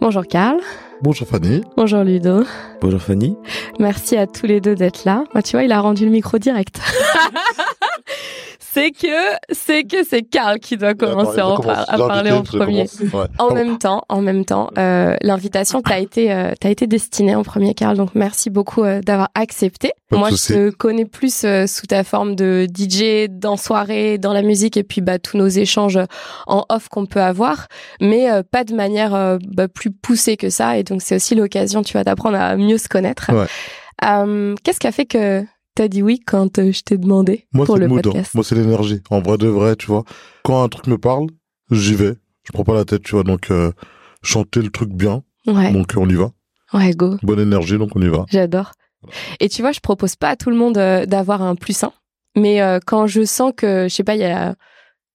[0.00, 0.58] Bonjour Karl.
[1.02, 1.62] Bonjour Fanny.
[1.76, 2.44] Bonjour Ludo.
[2.80, 3.36] Bonjour Fanny.
[3.80, 5.24] Merci à tous les deux d'être là.
[5.34, 6.80] Ah, tu vois, il a rendu le micro direct.
[8.78, 12.86] c'est que c'est que c'est Karl qui doit commencer à, parler en premier.
[13.38, 17.42] En même temps, en même temps, euh, l'invitation t'a été euh, t'a été destinée en
[17.42, 17.96] premier, Karl.
[17.96, 19.92] Donc merci beaucoup euh, d'avoir accepté.
[20.10, 24.42] Moi, je te connais plus euh, sous ta forme de DJ dans soirée, dans la
[24.42, 25.98] musique, et puis bah tous nos échanges
[26.46, 27.68] en off qu'on peut avoir,
[28.00, 30.78] mais euh, pas de manière bah, plus poussée que ça.
[30.78, 33.30] Et donc c'est aussi l'occasion, tu vas d'apprendre à mieux se connaître.
[34.00, 35.44] Qu'est-ce qui a fait que
[35.78, 39.00] t'as dit oui quand euh, je t'ai demandé Moi, pour le, podcast Moi, c'est l'énergie.
[39.10, 40.02] En vrai de vrai, tu vois.
[40.42, 41.28] Quand un truc me parle,
[41.70, 42.14] j'y vais.
[42.42, 43.22] Je prends pas la tête, tu vois.
[43.22, 43.70] Donc, euh,
[44.20, 45.22] chanter le truc bien.
[45.46, 45.72] Ouais.
[45.72, 46.32] Donc, on y va.
[46.72, 47.16] Ouais, go.
[47.22, 48.26] Bonne énergie, donc on y va.
[48.28, 48.72] J'adore.
[49.38, 51.92] Et tu vois, je propose pas à tout le monde euh, d'avoir un plus un.
[52.36, 54.54] Mais quand je sens que, je sais pas, il y a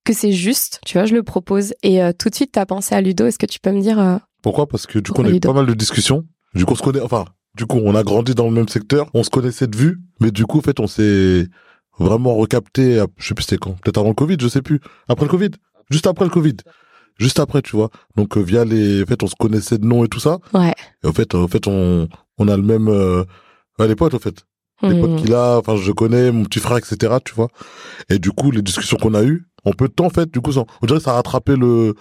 [0.04, 1.74] que c'est juste, tu vois, je le propose.
[1.82, 3.26] Et tout de suite, t'as pensé à Ludo.
[3.26, 4.68] Est-ce que tu peux me dire Pourquoi?
[4.68, 6.26] Parce que du coup, on a eu pas mal de discussions.
[6.54, 7.00] Du coup, on se connaît.
[7.00, 7.24] Enfin,
[7.56, 10.32] du coup, on a grandi dans le même secteur, on se connaissait de vue, mais
[10.32, 11.48] du coup, en fait, on s'est
[12.00, 14.80] vraiment recapté, je sais plus c'était quand, peut-être avant le Covid, je sais plus.
[15.08, 15.52] Après le Covid
[15.90, 16.58] Juste après le Covid.
[17.20, 17.90] Juste après, tu vois.
[18.16, 20.40] Donc, euh, via les, en fait, on se connaissait de nom et tout ça.
[20.54, 20.74] Ouais.
[21.04, 23.24] Et en fait, en fait, on, on a le même, euh,
[23.80, 24.46] les potes, en fait.
[24.82, 25.16] Les potes mmh.
[25.18, 27.48] qu'il a, enfin, je connais, mon petit frère, etc., tu vois.
[28.10, 30.42] Et du coup, les discussions qu'on a eues, en peu de temps, en fait, du
[30.42, 31.94] coup, ça, on dirait que ça a rattrapé le,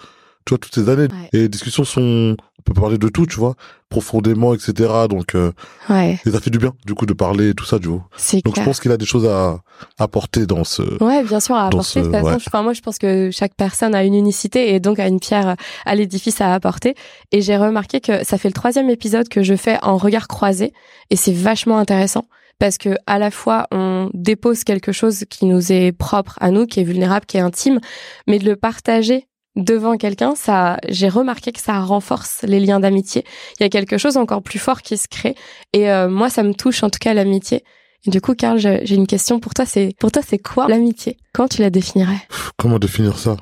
[0.45, 1.09] tu vois, toutes ces années.
[1.33, 3.55] Et les discussions sont, on peut parler de tout, tu vois,
[3.89, 4.91] profondément, etc.
[5.09, 5.53] Donc, euh,
[5.91, 6.19] ouais.
[6.25, 8.03] ça fait du bien, du coup, de parler et tout ça, du coup.
[8.45, 9.59] Donc, je pense qu'il a des choses à
[9.98, 10.83] apporter dans ce.
[11.03, 12.01] Ouais, bien sûr, à apporter.
[12.01, 14.98] de toute façon, enfin, moi, je pense que chaque personne a une unicité et donc
[14.98, 16.95] a une pierre à l'édifice à apporter.
[17.33, 20.73] Et j'ai remarqué que ça fait le troisième épisode que je fais en regard croisé
[21.11, 22.25] et c'est vachement intéressant
[22.59, 26.67] parce que à la fois on dépose quelque chose qui nous est propre à nous,
[26.67, 27.81] qui est vulnérable, qui est intime,
[28.27, 33.25] mais de le partager devant quelqu'un, ça, j'ai remarqué que ça renforce les liens d'amitié.
[33.58, 35.34] Il y a quelque chose encore plus fort qui se crée.
[35.72, 37.64] Et euh, moi, ça me touche en tout cas l'amitié.
[38.07, 39.64] Du coup, Karl, j'ai une question pour toi.
[39.64, 41.17] C'est pour toi, c'est quoi l'amitié?
[41.33, 42.20] Comment tu la définirais?
[42.57, 43.36] Comment définir ça?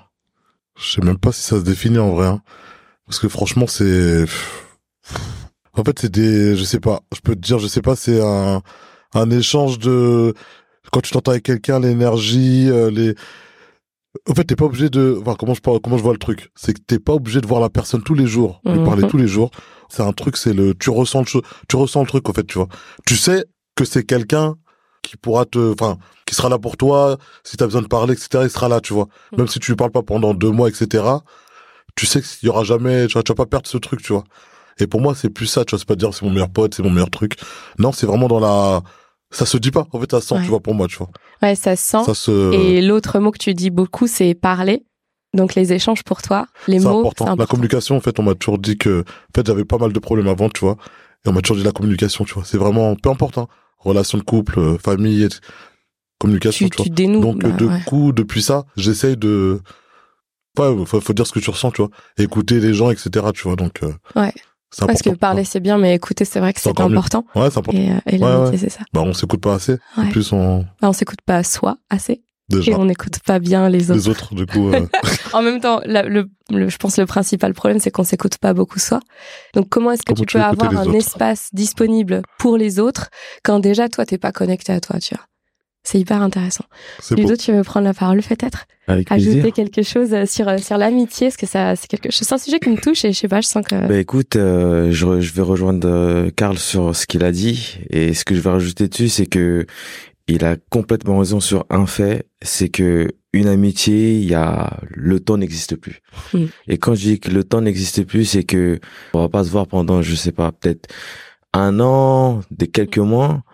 [0.79, 2.27] Je sais même pas si ça se définit en vrai.
[2.27, 2.43] Hein.
[3.07, 4.25] Parce que franchement, c'est
[5.73, 7.01] en fait, c'est des, je sais pas.
[7.15, 7.97] Je peux te dire, je sais pas.
[7.97, 8.63] C'est un
[9.15, 10.35] un échange de
[10.93, 13.15] quand tu t'entends avec quelqu'un, l'énergie, euh, les
[14.29, 15.19] en fait, t'es pas obligé de.
[15.21, 17.61] Enfin, comment je comment je vois le truc, c'est que t'es pas obligé de voir
[17.61, 18.85] la personne tous les jours, lui mhm.
[18.85, 19.51] parler tous les jours.
[19.89, 20.75] C'est un truc, c'est le.
[20.75, 22.69] Tu ressens le tu ressens le truc en fait, tu vois.
[23.07, 23.45] Tu sais
[23.77, 24.57] que c'est quelqu'un
[25.03, 28.45] qui pourra te, enfin, qui sera là pour toi si t'as besoin de parler, etc.
[28.45, 29.07] Il sera là, tu vois.
[29.33, 29.39] Mhm.
[29.39, 31.05] Même si tu lui parles pas pendant deux mois, etc.
[31.95, 34.13] Tu sais qu'il y aura jamais, tu vois, tu vas pas perdre ce truc, tu
[34.13, 34.25] vois.
[34.81, 35.79] Et pour moi, c'est plus ça, tu vois.
[35.79, 37.37] C'est pas dire c'est mon meilleur pote, c'est mon meilleur truc.
[37.79, 38.83] Non, c'est vraiment dans la
[39.31, 39.87] ça se dit pas.
[39.93, 41.11] En fait, ça sent, tu vois, pour moi, tu vois.
[41.43, 41.99] Ouais, ça sent.
[42.53, 44.85] Et l'autre mot que tu dis beaucoup, c'est parler.
[45.33, 47.25] Donc les échanges pour toi, les mots, important.
[47.25, 47.37] important.
[47.37, 49.99] La communication, en fait, on m'a toujours dit que, en fait, j'avais pas mal de
[50.01, 50.77] problèmes avant, tu vois.
[51.25, 52.45] Et on m'a toujours dit la communication, tu vois.
[52.45, 53.49] C'est vraiment peu important.
[53.79, 55.29] Relation de couple, euh, famille,
[56.19, 59.61] communication, tu, tu, Dénoues, Donc bah, de coup, depuis ça, j'essaye de,
[60.59, 61.91] ouais, faut, faut dire ce que tu ressens, tu vois.
[62.19, 63.27] Écouter les gens, etc.
[63.35, 63.57] Tu vois.
[63.57, 63.83] Donc.
[63.83, 64.33] Euh, ouais.
[64.79, 67.25] Parce que parler c'est bien, mais écouter c'est vrai que c'est important.
[67.35, 67.79] Ouais, c'est important.
[67.79, 68.81] Et, euh, l'amitié c'est ça.
[68.93, 69.79] Bah on s'écoute pas assez.
[69.97, 70.61] En plus on.
[70.81, 72.23] Bah, on s'écoute pas soi assez.
[72.49, 72.73] Déjà.
[72.73, 74.01] Et on n'écoute pas bien les autres.
[74.01, 74.73] Les autres du coup.
[74.73, 74.87] Euh...
[75.33, 79.01] en même temps, le, je pense le principal problème c'est qu'on s'écoute pas beaucoup soi.
[79.55, 83.11] Donc comment est-ce que tu peux avoir un espace disponible pour les autres
[83.45, 85.25] quand déjà toi t'es pas connecté à toi, tu vois?
[85.83, 86.65] C'est hyper intéressant.
[87.17, 88.67] Ludo, tu veux prendre la parole peut-être?
[89.09, 92.35] Ajouter quelque chose euh, sur euh, sur l'amitié, est-ce que ça c'est quelque chose, c'est
[92.35, 93.87] un sujet qui me touche et je sais pas, je sens que.
[93.87, 98.25] Bah écoute, euh, je, je vais rejoindre Karl sur ce qu'il a dit et ce
[98.25, 99.65] que je vais rajouter dessus, c'est que
[100.27, 105.21] il a complètement raison sur un fait, c'est que une amitié, il y a le
[105.21, 106.01] temps n'existe plus.
[106.33, 106.47] Hmm.
[106.67, 108.81] Et quand je dis que le temps n'existe plus, c'est que
[109.15, 110.89] on va pas se voir pendant, je sais pas, peut-être
[111.53, 113.45] un an, des quelques mois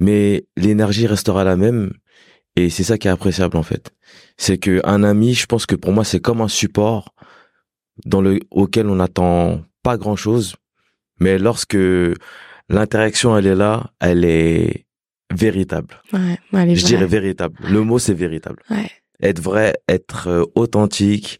[0.00, 1.92] mais l'énergie restera la même
[2.56, 3.92] et c'est ça qui est appréciable en fait.
[4.36, 7.14] C'est que un ami, je pense que pour moi c'est comme un support
[8.06, 10.56] dans le auquel on n'attend pas grand chose,
[11.20, 11.76] mais lorsque
[12.68, 14.86] l'interaction elle est là, elle est
[15.32, 16.02] véritable.
[16.12, 17.56] Ouais, elle est je dirais véritable.
[17.68, 18.62] Le mot c'est véritable.
[18.70, 18.90] Ouais.
[19.22, 21.38] Être vrai, être euh, authentique.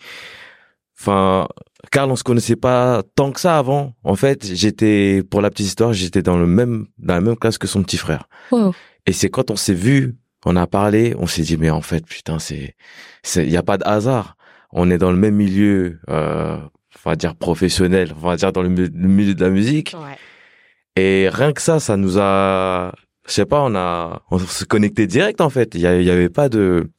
[0.98, 1.48] Enfin,
[1.90, 3.94] Carl, on se connaissait pas tant que ça avant.
[4.04, 7.58] En fait, j'étais, pour la petite histoire, j'étais dans le même, dans la même classe
[7.58, 8.28] que son petit frère.
[9.06, 12.04] Et c'est quand on s'est vu, on a parlé, on s'est dit, mais en fait,
[12.06, 12.74] putain, c'est,
[13.22, 14.36] c'est, y a pas de hasard.
[14.72, 16.56] On est dans le même milieu, euh,
[17.04, 19.96] on va dire professionnel, on va dire dans le, milieu de la musique.
[20.96, 22.92] Et rien que ça, ça nous a,
[23.26, 25.74] je sais pas, on a, on se connectait direct, en fait.
[25.74, 26.90] Il y, avait pas de,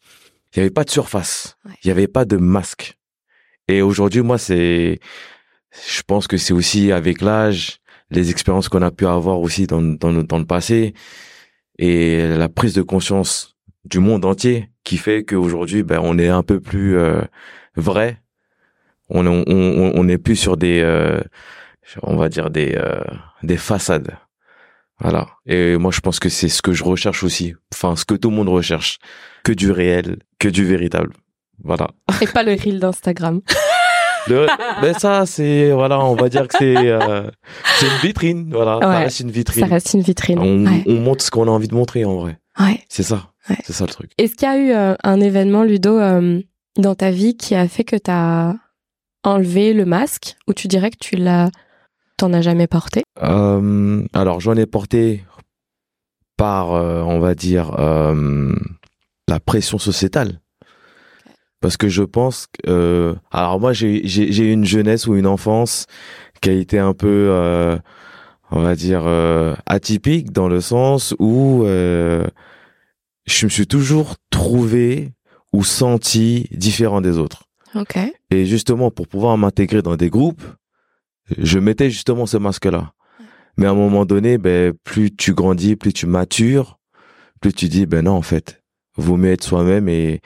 [0.53, 1.57] il y avait pas de surface.
[1.83, 2.97] Il y avait pas de masque.
[3.71, 4.99] Et aujourd'hui, moi, c'est
[5.71, 7.77] je pense que c'est aussi avec l'âge,
[8.09, 10.93] les expériences qu'on a pu avoir aussi dans, dans, dans le passé
[11.77, 16.43] et la prise de conscience du monde entier qui fait qu'aujourd'hui, ben, on est un
[16.43, 17.21] peu plus euh,
[17.77, 18.21] vrai.
[19.07, 21.21] On, on, on, est plus sur des, euh,
[22.03, 23.01] on va dire des, euh,
[23.43, 24.17] des façades.
[24.99, 25.29] Voilà.
[25.45, 27.55] Et moi, je pense que c'est ce que je recherche aussi.
[27.73, 28.99] Enfin, ce que tout le monde recherche.
[29.43, 31.13] Que du réel, que du véritable.
[31.63, 31.89] Voilà.
[32.21, 33.41] Et pas le reel d'Instagram.
[34.27, 34.45] Le,
[34.83, 37.27] mais ça, c'est voilà, on va dire que c'est euh,
[37.79, 39.65] c'est une vitrine, voilà, ça reste une vitrine.
[39.65, 40.39] Ça reste une vitrine.
[40.39, 42.37] On, on montre ce qu'on a envie de montrer en vrai.
[42.59, 42.83] Ouais.
[42.87, 43.31] C'est ça,
[43.63, 44.11] c'est ça le truc.
[44.19, 46.39] Est-ce qu'il y a eu euh, un événement Ludo euh,
[46.77, 48.53] dans ta vie qui a fait que tu as
[49.23, 51.49] enlevé le masque ou tu dirais que tu l'as
[52.17, 53.01] t'en as jamais porté?
[53.19, 55.23] Alors j'en ai porté
[56.37, 57.71] par, on va dire,
[59.27, 60.39] la pression sociétale
[61.61, 65.27] parce que je pense que euh, alors moi j'ai j'ai eu une jeunesse ou une
[65.27, 65.85] enfance
[66.41, 67.77] qui a été un peu euh,
[68.49, 72.27] on va dire euh, atypique dans le sens où euh,
[73.25, 75.11] je me suis toujours trouvé
[75.53, 77.43] ou senti différent des autres.
[77.75, 77.97] OK.
[78.31, 80.43] Et justement pour pouvoir m'intégrer dans des groupes,
[81.37, 82.91] je mettais justement ce masque là.
[83.57, 86.79] Mais à un moment donné, ben plus tu grandis, plus tu matures,
[87.41, 88.63] plus tu dis ben non en fait,
[88.97, 90.21] vaut mieux être soi-même et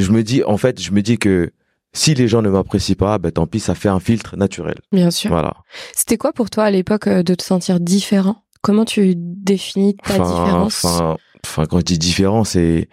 [0.00, 1.52] je me dis, en fait, je me dis que
[1.92, 4.76] si les gens ne m'apprécient pas, ben tant pis, ça fait un filtre naturel.
[4.92, 5.30] Bien sûr.
[5.30, 5.54] Voilà.
[5.94, 8.44] C'était quoi pour toi à l'époque euh, de te sentir différent?
[8.62, 10.84] Comment tu définis ta différence?
[10.84, 12.88] Enfin, enfin, quand je dis différent, c'est,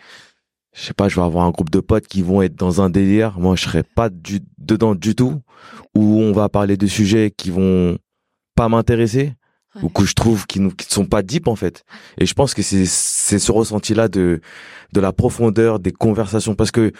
[0.73, 2.89] je sais pas, je vais avoir un groupe de potes qui vont être dans un
[2.89, 3.39] délire.
[3.39, 5.41] Moi, je serais pas du, dedans du tout.
[5.95, 7.97] Ou on va parler de sujets qui vont
[8.55, 9.33] pas m'intéresser
[9.81, 11.83] ou que je trouve qui ne sont pas deep en fait.
[12.17, 14.41] Et je pense que c'est c'est ce ressenti là de
[14.93, 16.55] de la profondeur des conversations.
[16.55, 16.91] Parce que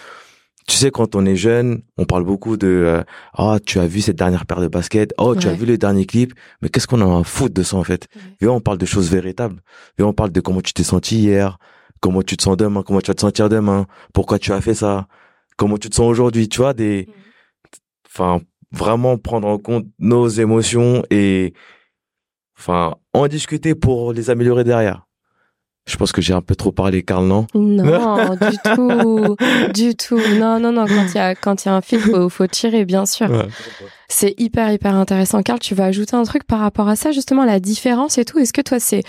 [0.66, 3.02] tu sais quand on est jeune, on parle beaucoup de
[3.38, 6.06] oh tu as vu cette dernière paire de baskets, oh tu as vu le dernier
[6.06, 8.08] clip, mais qu'est-ce qu'on a à foutre de ça en fait?
[8.40, 9.60] Et on parle de choses véritables.
[9.98, 11.58] Et on parle de comment tu t'es senti hier,
[12.00, 14.74] comment tu te sens demain, comment tu vas te sentir demain, pourquoi tu as fait
[14.74, 15.08] ça,
[15.56, 17.08] comment tu te sens aujourd'hui, tu vois des
[18.06, 18.40] enfin
[18.72, 21.54] vraiment prendre en compte nos émotions et
[22.60, 25.06] enfin, en discuter pour les améliorer derrière.
[25.88, 27.46] Je pense que j'ai un peu trop parlé, Carl, non?
[27.54, 29.36] Non, du tout,
[29.74, 30.20] du tout.
[30.38, 30.86] Non, non, non.
[30.86, 33.28] Quand il y a quand il y a un film, faut, faut tirer, bien sûr.
[34.08, 35.42] C'est hyper hyper intéressant.
[35.42, 38.38] Carl, tu vas ajouter un truc par rapport à ça, justement, la différence et tout?
[38.38, 39.02] Est-ce que toi, c'est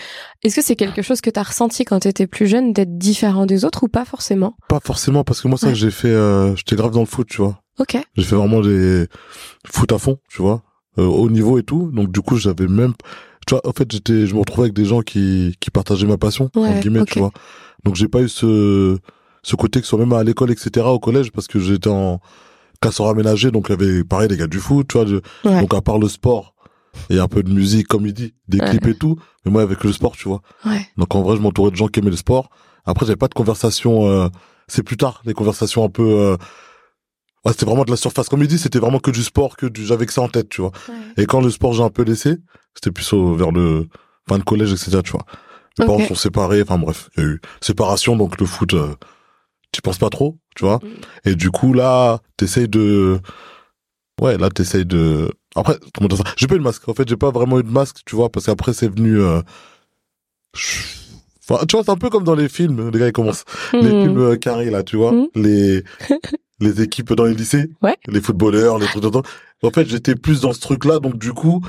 [0.43, 2.97] est-ce que c'est quelque chose que tu as ressenti quand tu étais plus jeune, d'être
[2.97, 4.55] différent des autres ou pas forcément?
[4.67, 7.27] Pas forcément, parce que moi, ça, que j'ai fait, euh, j'étais grave dans le foot,
[7.27, 7.61] tu vois.
[7.79, 7.97] Ok.
[8.15, 9.07] J'ai fait vraiment des
[9.71, 10.63] foot à fond, tu vois,
[10.97, 11.91] euh, au niveau et tout.
[11.91, 12.93] Donc du coup, j'avais même
[13.51, 16.17] tu vois, en fait, j'étais, je me retrouvais avec des gens qui, qui partageaient ma
[16.17, 17.31] passion, ouais, guillemets, tu vois.
[17.83, 18.97] Donc, j'ai pas eu ce,
[19.43, 22.21] ce côté que soit même à l'école, etc., au collège, parce que j'étais en
[22.81, 25.05] casseur aménagé, donc il y avait, pareil, les gars du foot, tu vois.
[25.61, 26.55] Donc, à part le sport,
[27.09, 29.83] et un peu de musique, comme il dit, des clips et tout, mais moi, avec
[29.83, 30.41] le sport, tu vois.
[30.97, 32.49] Donc, en vrai, je m'entourais de gens qui aimaient le sport.
[32.85, 34.29] Après, j'avais pas de conversation, euh,
[34.69, 36.37] c'est plus tard, des conversations un peu, euh,
[37.43, 38.29] Ouais, c'était vraiment de la surface.
[38.29, 40.49] Comme il dit, c'était vraiment que du sport, que du, j'avais que ça en tête,
[40.49, 40.71] tu vois.
[41.17, 42.37] Et quand le sport, j'ai un peu laissé,
[42.75, 43.87] c'était plus au, vers le
[44.29, 45.25] fin de collège, etc., tu vois.
[45.79, 48.93] Mes parents sont séparés, enfin bref, il y a eu séparation, donc le foot, euh,
[49.71, 50.77] tu penses pas trop, tu vois.
[50.77, 51.29] Mm.
[51.29, 53.19] Et du coup, là, t'essayes de,
[54.21, 56.23] ouais, là, t'essayes de, après, comment dire ça?
[56.37, 56.87] J'ai pas eu de masque.
[56.87, 59.41] En fait, j'ai pas vraiment eu de masque, tu vois, parce qu'après, c'est venu, euh...
[61.49, 63.45] Enfin, tu vois, c'est un peu comme dans les films, les gars, ils commencent.
[63.73, 64.03] Les mm.
[64.03, 65.13] films euh, carrés, là, tu vois.
[65.13, 65.27] Mm.
[65.35, 65.83] Les,
[66.61, 67.69] les équipes dans les lycées,
[68.07, 69.03] les footballeurs, les trucs
[69.63, 71.61] En fait, j'étais plus dans ce truc-là, donc du coup,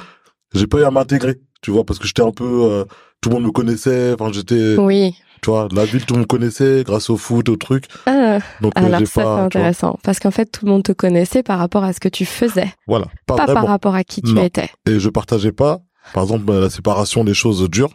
[0.55, 2.85] j'ai pas eu à m'intégrer, tu vois, parce que j'étais un peu, euh,
[3.21, 5.15] tout le monde me connaissait, enfin j'étais, oui.
[5.41, 7.87] tu vois, la ville tout le monde me connaissait grâce au foot, au truc.
[8.07, 11.43] Ah, donc euh, alors ça c'est intéressant, parce qu'en fait tout le monde te connaissait
[11.43, 12.73] par rapport à ce que tu faisais.
[12.87, 14.69] Voilà, pas, par rapport à qui tu étais.
[14.87, 15.81] Et je partageais pas,
[16.13, 17.93] par exemple la séparation, des choses dures.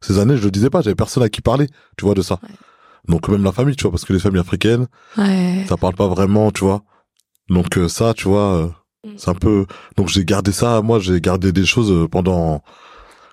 [0.00, 2.38] Ces années, je le disais pas, j'avais personne à qui parler, tu vois, de ça.
[3.08, 4.86] Donc même la famille, tu vois, parce que les familles africaines,
[5.16, 5.64] ouais.
[5.68, 6.82] ça parle pas vraiment, tu vois.
[7.48, 8.66] Donc euh, ça, tu vois, euh,
[9.04, 9.14] mm.
[9.16, 9.66] c'est un peu.
[9.96, 10.82] Donc j'ai gardé ça.
[10.82, 12.62] Moi, j'ai gardé des choses euh, pendant,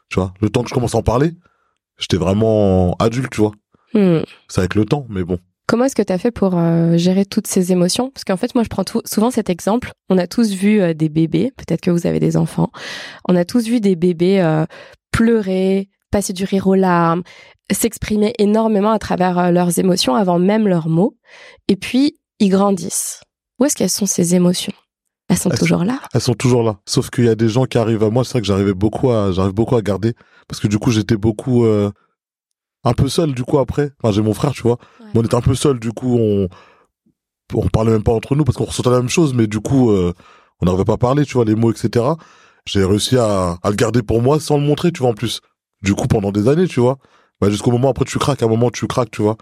[0.10, 1.32] tu vois, le temps que je commence à en parler.
[1.98, 3.52] J'étais vraiment adulte, tu vois.
[3.94, 4.24] Mm.
[4.48, 5.40] C'est avec le temps, mais bon.
[5.66, 6.60] Comment est-ce que tu as fait pour
[6.98, 8.12] gérer toutes ces émotions?
[8.12, 9.94] Parce qu'en fait, moi, je prends souvent cet exemple.
[10.10, 12.70] On a tous vu des bébés, peut-être que vous avez des enfants.
[13.30, 14.66] On a tous vu des bébés
[15.12, 17.24] pleurer, passer du rire aux larmes,
[17.72, 21.16] s'exprimer énormément à travers euh, leurs émotions avant même leurs mots.
[21.68, 23.22] Et puis, ils grandissent.
[23.60, 24.74] Où est-ce qu'elles sont ces émotions?
[25.30, 26.80] Elles sont toujours là Elles sont toujours là.
[26.86, 28.24] Sauf qu'il y a des gens qui arrivent à moi.
[28.24, 30.14] C'est vrai que j'arrivais beaucoup à, j'arrive beaucoup à garder.
[30.48, 31.90] Parce que du coup, j'étais beaucoup, euh,
[32.84, 33.92] un peu seul, du coup, après.
[34.02, 34.78] Enfin, j'ai mon frère, tu vois.
[35.00, 36.50] Mais on était un peu seul, du coup, on,
[37.54, 39.92] on parlait même pas entre nous parce qu'on ressentait la même chose, mais du coup,
[39.92, 40.14] euh,
[40.62, 42.06] on n'arrivait pas à parler, tu vois, les mots, etc.
[42.66, 45.42] J'ai réussi à, à le garder pour moi sans le montrer, tu vois, en plus.
[45.82, 46.98] Du coup, pendant des années, tu vois.
[47.44, 49.36] Bah, jusqu'au moment après tu craques, à un moment tu craques, tu vois.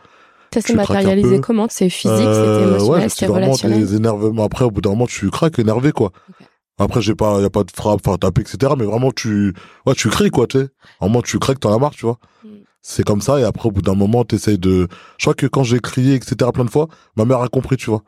[0.51, 3.79] Ça s'est matérialisé comment C'est physique, c'était euh, émotionnel, c'était relationnel.
[3.79, 4.43] des énervements.
[4.43, 6.11] Après, au bout d'un moment, tu craques, énervé, quoi.
[6.79, 8.73] Après, j'ai pas, y a pas de frappe, enfin, taper, etc.
[8.75, 9.53] Mais vraiment, tu,
[9.85, 10.69] ouais, tu cries, quoi, tu sais.
[10.99, 12.17] À un moment, tu craques, t'en as marre, tu vois.
[12.43, 12.47] Mm.
[12.81, 13.39] C'est comme ça.
[13.39, 14.87] Et après, au bout d'un moment, t'essayes de,
[15.19, 17.91] je crois que quand j'ai crié, etc., plein de fois, ma mère a compris, tu
[17.91, 18.01] vois.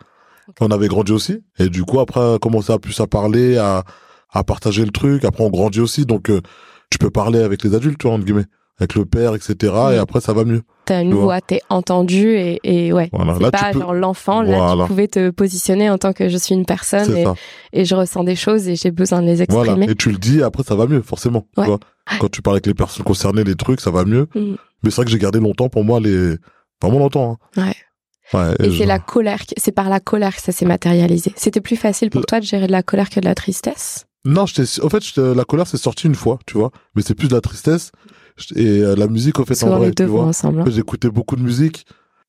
[0.59, 1.43] On avait grandi aussi.
[1.59, 3.83] Et du coup, après, on a commencé à plus à parler, à,
[4.31, 5.23] à partager le truc.
[5.23, 6.07] Après, on grandit aussi.
[6.07, 6.41] Donc, euh,
[6.89, 8.47] tu peux parler avec les adultes, tu vois, entre guillemets
[8.80, 9.74] avec le père, etc.
[9.94, 10.63] Et après, ça va mieux.
[10.86, 13.10] T'as une voix, t'es entendu et, et ouais.
[13.13, 13.36] Voilà.
[13.39, 16.65] C'est pas genre l'enfant, là, tu pouvais te positionner en tant que je suis une
[16.65, 17.25] personne et,
[17.72, 19.70] et, je ressens des choses et j'ai besoin de les exprimer.
[19.70, 19.92] Voilà.
[19.92, 21.48] Et tu le dis, après, ça va mieux, forcément.
[21.56, 21.80] Tu vois
[22.20, 24.27] Quand tu parles avec les personnes concernées, les trucs, ça va mieux.
[24.36, 24.56] Mm.
[24.84, 26.36] Mais c'est vrai que j'ai gardé longtemps pour moi les,
[26.82, 27.38] vraiment longtemps.
[27.56, 27.62] Hein.
[27.65, 27.75] Ouais.
[28.34, 31.34] Ouais, et, c'est la colère, c'est par la colère que ça s'est matérialisé.
[31.36, 34.06] C'était plus facile pour toi de gérer de la colère que de la tristesse?
[34.25, 37.36] Non, en fait, la colère c'est sorti une fois, tu vois, mais c'est plus de
[37.36, 37.92] la tristesse
[38.55, 40.25] et euh, la musique au fait en vrai tu vois.
[40.25, 40.65] ensemble, hein.
[40.67, 41.85] j'écoutais beaucoup de musique.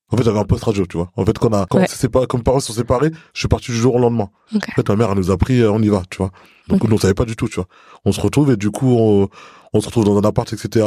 [0.09, 1.11] En fait j'avais un poste radio tu vois.
[1.15, 3.95] En fait quand on a quand comme parents sont séparés je suis parti du jour
[3.95, 4.29] au lendemain.
[4.53, 6.31] En fait ma mère elle nous a pris euh, on y va tu vois.
[6.67, 6.93] Donc okay.
[6.93, 7.67] on savait pas du tout tu vois.
[8.05, 9.29] On se retrouve et du coup on,
[9.73, 10.85] on se retrouve dans un appart etc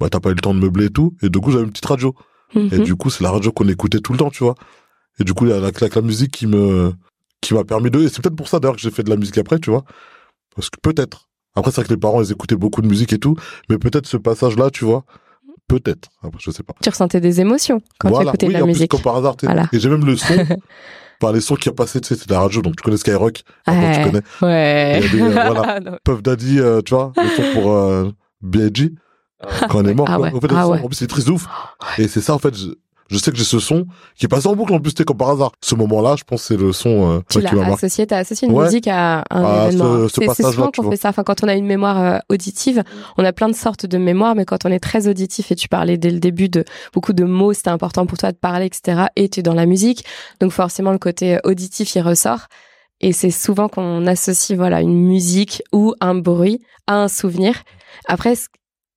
[0.00, 1.14] bah t'as pas eu le temps de meubler et tout.
[1.22, 2.14] Et du coup j'avais une petite radio.
[2.54, 2.84] Et mhm.
[2.84, 4.56] du coup c'est la radio qu'on écoutait tout le temps tu vois.
[5.20, 6.92] Et du coup il y a la, la, la musique qui me
[7.40, 9.16] qui m'a permis de et c'est peut-être pour ça d'ailleurs que j'ai fait de la
[9.16, 9.84] musique après tu vois.
[10.54, 13.18] Parce que peut-être après, c'est vrai que les parents, ils écoutaient beaucoup de musique et
[13.18, 13.36] tout,
[13.68, 15.04] mais peut-être ce passage-là, tu vois,
[15.68, 16.08] peut-être.
[16.22, 16.74] Après, je sais pas.
[16.82, 18.90] Tu ressentais des émotions quand tu écoutais de la musique.
[18.90, 19.68] Plus, comme par hasard, voilà.
[19.72, 20.34] Et j'ai même le son.
[21.20, 23.44] Par les sons qui a passé, tu sais, c'est la radio, donc tu connais Skyrock.
[23.68, 23.96] Ouais.
[23.96, 24.22] tu connais.
[24.40, 24.98] Ouais.
[24.98, 25.80] Il y a des, euh, voilà.
[26.04, 28.90] Puff Daddy, euh, tu vois, le son pour euh, B.I.G.
[29.68, 30.08] quand on est mort.
[30.10, 30.32] Ah ouais.
[30.34, 30.80] En fait, ah ouais.
[30.80, 31.46] en plus, c'est triste ouf.
[31.98, 32.56] Et c'est ça, en fait,
[33.08, 35.30] je, sais que j'ai ce son qui est passé en boucle en plus, comme par
[35.30, 35.52] hasard.
[35.60, 38.88] Ce moment-là, je pense c'est le son euh, tu l'as associé, t'as associé une musique
[38.88, 40.08] à un ah, événement.
[40.08, 41.10] C'est souvent qu'on fait ça.
[41.10, 42.82] Enfin, quand on a une mémoire euh, auditive,
[43.18, 45.68] on a plein de sortes de mémoires, mais quand on est très auditif et tu
[45.68, 49.06] parlais dès le début de beaucoup de mots, c'était important pour toi de parler, etc.
[49.16, 50.04] Et tu es dans la musique,
[50.40, 52.46] donc forcément le côté auditif il ressort.
[53.00, 57.62] Et c'est souvent qu'on associe voilà une musique ou un bruit à un souvenir.
[58.06, 58.34] Après,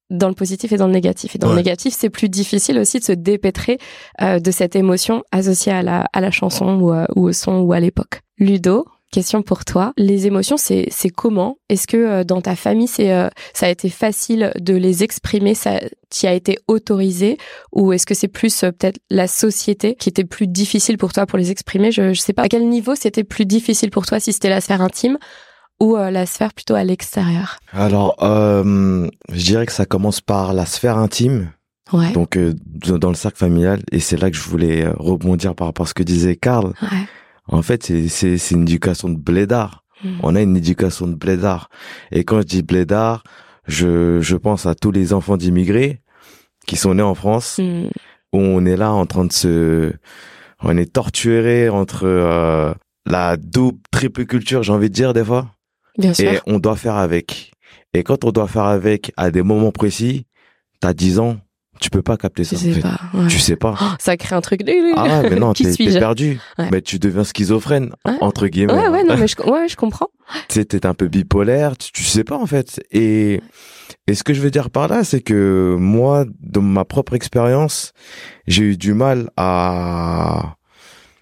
[0.09, 1.35] dans le positif et dans le négatif.
[1.35, 3.79] Et dans le négatif, c'est plus difficile aussi de se dépêtrer
[4.21, 7.59] euh, de cette émotion associée à la, à la chanson ou, euh, ou au son
[7.61, 8.21] ou à l'époque.
[8.37, 9.93] Ludo, question pour toi.
[9.97, 11.57] Les émotions, c'est c'est comment?
[11.69, 13.09] Est-ce que euh, dans ta famille, c'est
[13.53, 15.55] ça a été facile de les exprimer?
[15.55, 17.37] Ça t'y a été autorisé?
[17.71, 21.39] Ou est-ce que c'est plus peut-être la société qui était plus difficile pour toi pour
[21.39, 21.91] les exprimer?
[21.91, 22.43] Je je sais pas.
[22.43, 25.17] À quel niveau c'était plus difficile pour toi si c'était la sphère intime?
[25.79, 27.57] Ou euh, la sphère plutôt à l'extérieur?
[27.73, 31.51] Alors, euh, je dirais que ça commence par la sphère intime.
[31.93, 32.11] Ouais.
[32.13, 35.85] Donc euh, dans le cercle familial et c'est là que je voulais rebondir par rapport
[35.85, 36.73] à ce que disait Karl.
[36.81, 37.07] Ouais.
[37.47, 39.83] En fait, c'est une éducation de blédard.
[40.03, 40.17] Hmm.
[40.23, 41.69] On a une éducation de blédard.
[42.11, 43.23] Et quand je dis blédard,
[43.67, 46.01] je je pense à tous les enfants d'immigrés
[46.65, 47.89] qui sont nés en France hmm.
[48.33, 49.93] où on est là en train de se
[50.63, 55.54] on est torturé entre la double triple culture, j'ai envie de dire des fois.
[55.97, 56.31] Bien sûr.
[56.31, 57.51] Et on doit faire avec.
[57.93, 60.25] Et quand on doit faire avec à des moments précis,
[60.79, 61.37] t'as 10 ans,
[61.79, 62.55] tu peux pas capter ça.
[62.55, 62.99] Tu sais pas.
[63.13, 63.27] Ouais.
[63.27, 63.75] Tu sais pas.
[63.81, 64.61] Oh, ça crée un truc.
[64.95, 66.39] Ah mais non, t'es perdu.
[66.71, 68.73] Mais tu deviens schizophrène entre guillemets.
[68.73, 70.07] Ouais ouais non mais je, ouais je comprends.
[70.47, 72.81] T'es un peu bipolaire, tu, tu, sais pas en fait.
[72.91, 73.41] Et
[74.07, 77.93] et ce que je veux dire par là, c'est que moi, dans ma propre expérience,
[78.47, 80.55] j'ai eu du mal à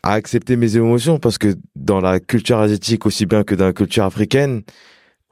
[0.03, 3.73] à accepter mes émotions parce que dans la culture asiatique aussi bien que dans la
[3.73, 4.63] culture africaine,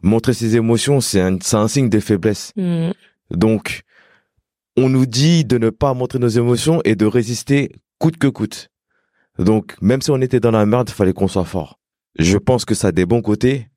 [0.01, 2.53] montrer ses émotions, c'est un, un signe de faiblesse.
[2.55, 2.91] Mm.
[3.31, 3.81] Donc,
[4.77, 8.69] on nous dit de ne pas montrer nos émotions et de résister coûte que coûte.
[9.37, 11.79] Donc, même si on était dans la merde, il fallait qu'on soit fort.
[12.17, 13.67] Je pense que ça a des bons côtés,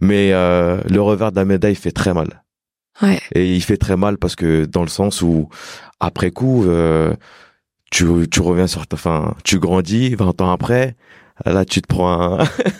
[0.00, 2.44] mais euh, le revers de la médaille fait très mal.
[3.00, 3.20] Ouais.
[3.34, 5.48] Et il fait très mal parce que dans le sens où,
[6.00, 7.14] après coup, euh,
[7.92, 10.96] tu, tu reviens sur ta, enfin, tu grandis 20 ans après,
[11.44, 12.38] là, tu te prends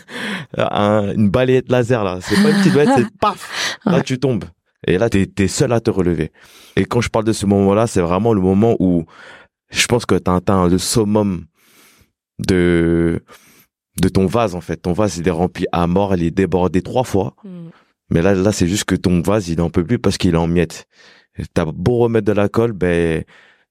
[0.57, 2.17] un, une balayette laser, là.
[2.21, 3.77] C'est pas une petite balayette, c'est paf!
[3.85, 4.45] Là, tu tombes.
[4.87, 6.31] Et là, t'es, es seul à te relever.
[6.75, 9.05] Et quand je parle de ce moment-là, c'est vraiment le moment où
[9.69, 11.45] je pense que t'as atteint le summum
[12.39, 13.23] de,
[14.01, 14.77] de ton vase, en fait.
[14.77, 17.35] Ton vase, il est rempli à mort, il est débordé trois fois.
[17.43, 17.67] Mm.
[18.09, 20.37] Mais là, là, c'est juste que ton vase, il en peut plus parce qu'il est
[20.37, 20.87] en miettes.
[21.53, 23.23] T'as beau remettre de la colle, ben,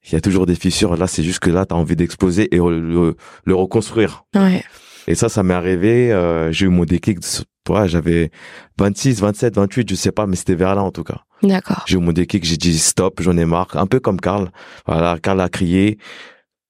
[0.04, 0.96] il y a toujours des fissures.
[0.96, 4.24] Là, c'est juste que là, tu as envie d'exploser et le, le, reconstruire.
[4.34, 4.64] Ouais.
[5.06, 6.12] Et ça, ça m'est arrivé.
[6.12, 7.18] Euh, j'ai eu mon déclic.
[7.64, 8.30] Toi, j'avais
[8.78, 11.22] 26, 27, 28, je sais pas, mais c'était vers là en tout cas.
[11.42, 11.84] D'accord.
[11.86, 12.44] J'ai eu mon déclic.
[12.44, 13.68] J'ai dit stop, j'en ai marre.
[13.74, 14.50] Un peu comme Karl.
[14.86, 15.98] Voilà, Karl a crié.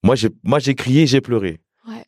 [0.02, 1.60] Moi, j'ai, moi, j'ai crié, j'ai pleuré.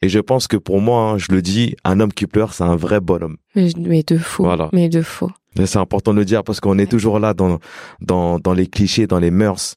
[0.02, 2.62] Et je pense que pour moi, hein, je le dis, un homme qui pleure, c'est
[2.62, 3.37] un vrai bonhomme.
[3.57, 4.45] Mais, mais de faux.
[4.45, 4.69] Voilà.
[4.73, 5.31] Mais de faux.
[5.57, 7.59] C'est important de le dire parce qu'on est toujours là dans,
[8.00, 9.75] dans, dans les clichés, dans les mœurs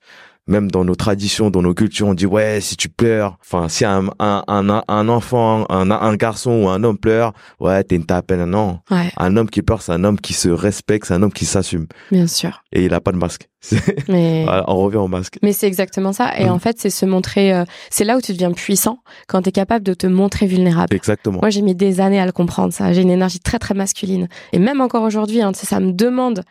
[0.47, 3.85] même dans nos traditions, dans nos cultures, on dit ouais, si tu pleures, enfin si
[3.85, 8.05] un un un, un enfant, un, un garçon ou un homme pleure, ouais, t'es une
[8.05, 8.39] tapette.
[8.39, 11.45] Non, un homme qui pleure, c'est un homme qui se respecte, c'est un homme qui
[11.45, 11.87] s'assume.
[12.11, 12.63] Bien sûr.
[12.71, 13.49] Et il a pas de masque.
[14.07, 15.39] Mais on revient au masque.
[15.41, 16.37] Mais c'est exactement ça.
[16.37, 16.51] Et mm.
[16.51, 17.53] en fait, c'est se montrer.
[17.53, 20.95] Euh, c'est là où tu deviens puissant quand tu es capable de te montrer vulnérable.
[20.95, 21.39] Exactement.
[21.41, 22.73] Moi, j'ai mis des années à le comprendre.
[22.73, 24.27] Ça, j'ai une énergie très très masculine.
[24.53, 26.43] Et même encore aujourd'hui, hein, ça me demande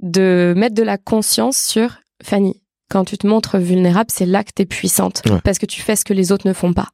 [0.00, 4.50] de mettre de la conscience sur Fanny quand tu te montres vulnérable, c'est là que
[4.54, 5.22] tu es puissante.
[5.44, 6.88] Parce que tu fais ce que les autres ne font pas.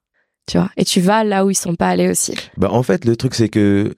[0.47, 0.71] Tu vois.
[0.77, 2.37] Et tu vas là où ils sont pas allés aussi.
[2.57, 3.97] Bah, en fait, le truc, c'est que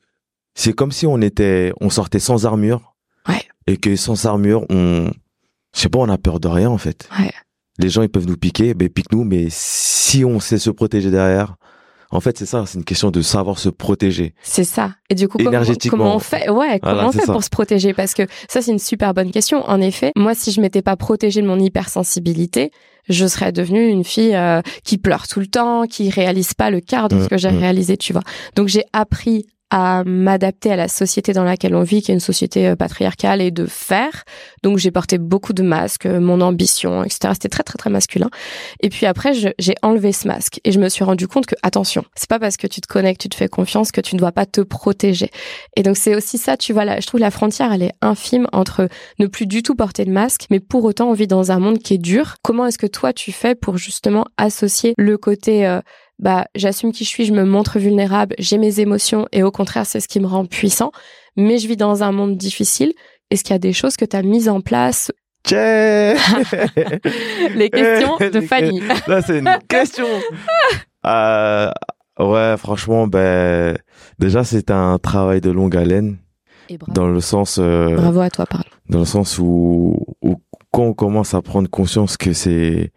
[0.55, 2.95] c'est comme si on était, on sortait sans armure.
[3.29, 3.43] Ouais.
[3.67, 5.11] Et que sans armure, on,
[5.75, 7.09] je sais pas, on a peur de rien, en fait.
[7.19, 7.33] Ouais.
[7.79, 11.57] Les gens, ils peuvent nous piquer, ben, pique-nous, mais si on sait se protéger derrière,
[12.11, 14.35] en fait, c'est ça, c'est une question de savoir se protéger.
[14.43, 14.95] C'est ça.
[15.11, 15.37] Et du coup,
[15.91, 16.49] comment, on fait?
[16.49, 17.93] Ouais, comment on fait pour se protéger?
[17.93, 19.63] Parce que ça, c'est une super bonne question.
[19.69, 22.71] En effet, moi, si je m'étais pas protégée de mon hypersensibilité,
[23.11, 26.81] je serais devenue une fille euh, qui pleure tout le temps, qui réalise pas le
[26.81, 27.59] quart de ce mmh, que j'ai mmh.
[27.59, 28.23] réalisé, tu vois.
[28.55, 32.21] Donc j'ai appris à m'adapter à la société dans laquelle on vit, qui est une
[32.21, 34.25] société euh, patriarcale, et de faire.
[34.63, 37.31] Donc j'ai porté beaucoup de masques, euh, mon ambition, etc.
[37.35, 38.31] C'était très très très masculin.
[38.81, 42.05] Et puis après, j'ai enlevé ce masque et je me suis rendu compte que attention,
[42.15, 44.33] c'est pas parce que tu te connectes, tu te fais confiance que tu ne dois
[44.33, 45.31] pas te protéger.
[45.77, 48.47] Et donc c'est aussi ça, tu vois là, je trouve la frontière elle est infime
[48.53, 51.59] entre ne plus du tout porter de masque, mais pour autant on vit dans un
[51.59, 52.37] monde qui est dur.
[52.43, 55.81] Comment est-ce que toi tu fais pour justement associer le côté euh,
[56.19, 59.87] bah j'assume qui je suis, je me montre vulnérable, j'ai mes émotions et au contraire
[59.87, 60.91] c'est ce qui me rend puissant.
[61.37, 62.93] Mais je vis dans un monde difficile.
[63.31, 65.13] Est-ce qu'il y a des choses que tu as mises en place?
[65.51, 66.17] Les
[67.71, 68.81] questions de Fanny.
[69.07, 70.07] Là c'est une question.
[71.07, 71.71] euh,
[72.19, 73.79] ouais, franchement, ben
[74.19, 76.19] déjà c'est un travail de longue haleine.
[76.89, 77.59] Dans le sens.
[77.59, 78.65] Euh, bravo à toi, parle.
[78.91, 80.37] Dans le sens où, où
[80.71, 82.93] quand on commence à prendre conscience que c'est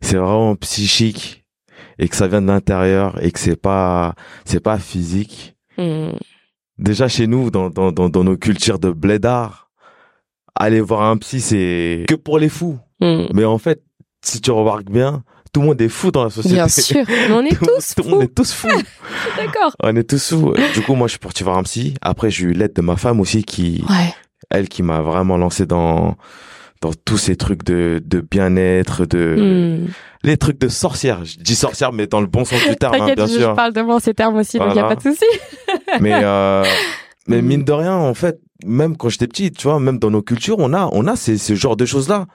[0.00, 1.43] c'est vraiment psychique
[1.98, 5.56] et que ça vient de l'intérieur et que c'est pas c'est pas physique.
[5.78, 6.12] Hmm.
[6.78, 9.70] Déjà chez nous dans, dans dans dans nos cultures de blédard,
[10.54, 12.78] aller voir un psy c'est que pour les fous.
[13.00, 13.26] Hmm.
[13.32, 13.82] Mais en fait,
[14.22, 16.56] si tu remarques bien, tout le monde est fou dans la société.
[16.56, 18.10] Bien sûr, on est tous fous.
[18.10, 18.68] On est tous fous.
[19.36, 19.76] D'accord.
[19.80, 20.52] On est tous fous.
[20.74, 21.94] Du coup, moi, je suis parti voir un psy.
[22.00, 23.84] Après, j'ai eu l'aide de ma femme aussi qui,
[24.50, 26.16] elle, qui m'a vraiment lancé dans
[26.80, 29.90] dans tous ces trucs de, de bien-être, de hmm.
[30.22, 31.24] les trucs de sorcière.
[31.24, 33.50] Je dis sorcière, mais dans le bon sens du terme, hein, bien sûr.
[33.50, 35.24] Je parle de moi ces termes aussi, donc il n'y a pas de souci.
[36.00, 36.64] mais euh,
[37.26, 37.46] mais hmm.
[37.46, 40.56] mine de rien, en fait, même quand j'étais petit, tu vois, même dans nos cultures,
[40.58, 42.26] on a on a ces, ce genre de choses là.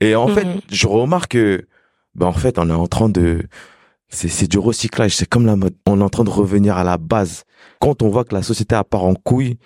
[0.00, 0.60] Et en fait, hmm.
[0.70, 1.66] je remarque que,
[2.14, 3.42] ben en fait, on est en train de
[4.08, 5.74] c'est c'est du recyclage, c'est comme la mode.
[5.86, 7.44] On est en train de revenir à la base.
[7.80, 9.58] Quand on voit que la société a part en couille,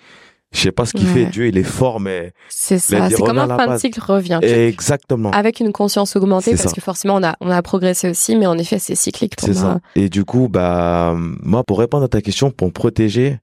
[0.53, 1.25] je sais pas ce qu'il fait.
[1.25, 3.09] Dieu, il est fort, mais c'est ça.
[3.09, 4.39] C'est comme un fin de cycle revient.
[4.41, 5.31] Exactement.
[5.31, 8.57] Avec une conscience augmentée, parce que forcément on a on a progressé aussi, mais en
[8.57, 9.33] effet c'est cyclique.
[9.39, 9.79] C'est ça.
[9.95, 13.37] Et du coup, bah moi, pour répondre à ta question, pour me protéger,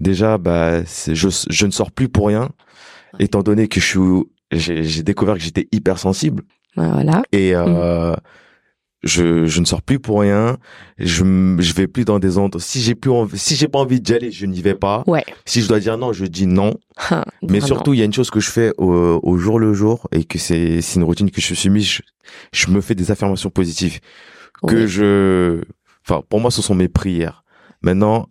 [0.00, 2.50] déjà, bah je je ne sors plus pour rien,
[3.18, 4.00] étant donné que je suis
[4.52, 6.42] j'ai découvert que j'étais hypersensible.
[6.76, 7.22] Voilà.
[7.32, 8.16] Et euh, mm
[9.02, 10.58] je, je ne sors plus pour rien.
[10.98, 11.24] Je,
[11.58, 12.60] je vais plus dans des endroits.
[12.60, 15.02] Si j'ai plus envie, si j'ai pas envie d'y aller, je n'y vais pas.
[15.06, 15.24] Ouais.
[15.44, 16.74] Si je dois dire non, je dis non.
[17.10, 19.74] Ah, Mais surtout, il y a une chose que je fais au, au jour le
[19.74, 22.00] jour et que c'est, c'est une routine que je suis mise.
[22.52, 23.98] Je, me fais des affirmations positives.
[24.66, 25.60] Que je,
[26.06, 27.42] enfin, pour moi, ce sont mes prières.
[27.82, 28.28] Maintenant,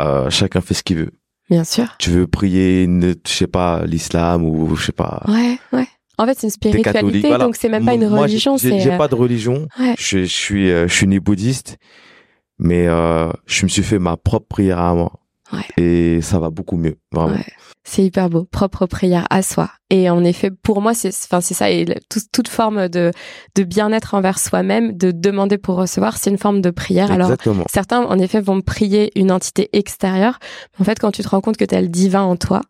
[0.00, 1.12] euh, chacun fait ce qu'il veut.
[1.48, 1.86] Bien sûr.
[1.98, 5.22] Tu veux prier, ne, je sais pas, l'islam ou je sais pas.
[5.28, 5.88] Ouais, ouais.
[6.20, 8.58] En fait, c'est une spiritualité, donc c'est même pas une religion.
[8.58, 9.66] J'ai pas de religion.
[9.98, 11.78] Je, suis, euh, je suis né bouddhiste,
[12.58, 15.12] mais euh, je me suis fait ma propre prière à moi.
[15.78, 17.38] Et ça va beaucoup mieux, vraiment.
[17.82, 19.70] C'est hyper beau, propre prière à soi.
[19.88, 21.70] Et en effet, pour moi, c'est, enfin, c'est ça.
[21.70, 21.86] Et
[22.32, 23.10] toute forme de
[23.56, 27.10] de bien-être envers soi-même, de demander pour recevoir, c'est une forme de prière.
[27.10, 27.32] Alors,
[27.70, 30.38] certains, en effet, vont prier une entité extérieure.
[30.78, 32.60] En fait, quand tu te rends compte que tu as le divin en toi,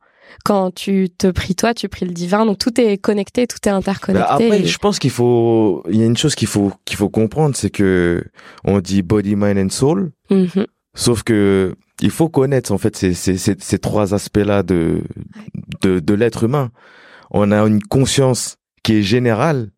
[0.45, 2.47] quand tu te pries toi, tu pries le divin.
[2.47, 4.27] Donc tout est connecté, tout est interconnecté.
[4.29, 7.09] Bah, après, je pense qu'il faut, il y a une chose qu'il faut qu'il faut
[7.09, 8.25] comprendre, c'est que
[8.65, 10.13] on dit body, mind and soul.
[10.31, 10.67] Mm-hmm.
[10.95, 15.03] Sauf que il faut connaître en fait ces, ces, ces, trois aspects-là de,
[15.83, 16.71] de, de l'être humain.
[17.31, 19.71] On a une conscience qui est générale,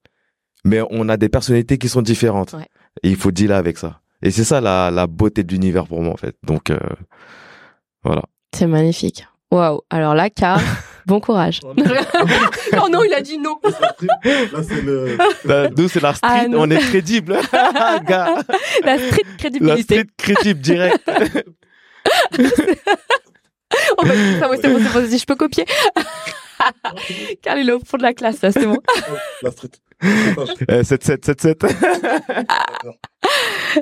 [0.65, 2.55] mais on a des personnalités qui sont différentes.
[3.03, 4.01] Et il faut dealer avec ça.
[4.23, 6.37] Et c'est ça la, la beauté de l'univers pour moi en fait.
[6.47, 6.79] Donc euh,
[8.05, 8.23] voilà.
[8.55, 9.27] C'est magnifique.
[9.53, 9.83] Waouh.
[9.91, 10.61] Alors là, car
[11.07, 11.61] Bon courage.
[11.65, 11.75] oh
[12.91, 13.59] non, il a dit non.
[13.65, 15.17] Là, c'est le.
[15.77, 16.29] nous, c'est la street.
[16.31, 17.38] Ah, on est crédible.
[17.53, 19.97] La street crédibilité.
[19.97, 21.11] La street crédible direct.
[23.99, 25.65] on va dire ça, c'est bon, c'est bon, je peux copier.
[27.43, 28.79] Car il est au fond de la classe, là, c'est bon.
[29.43, 29.71] La street.
[30.03, 31.75] 7-7, 7-7.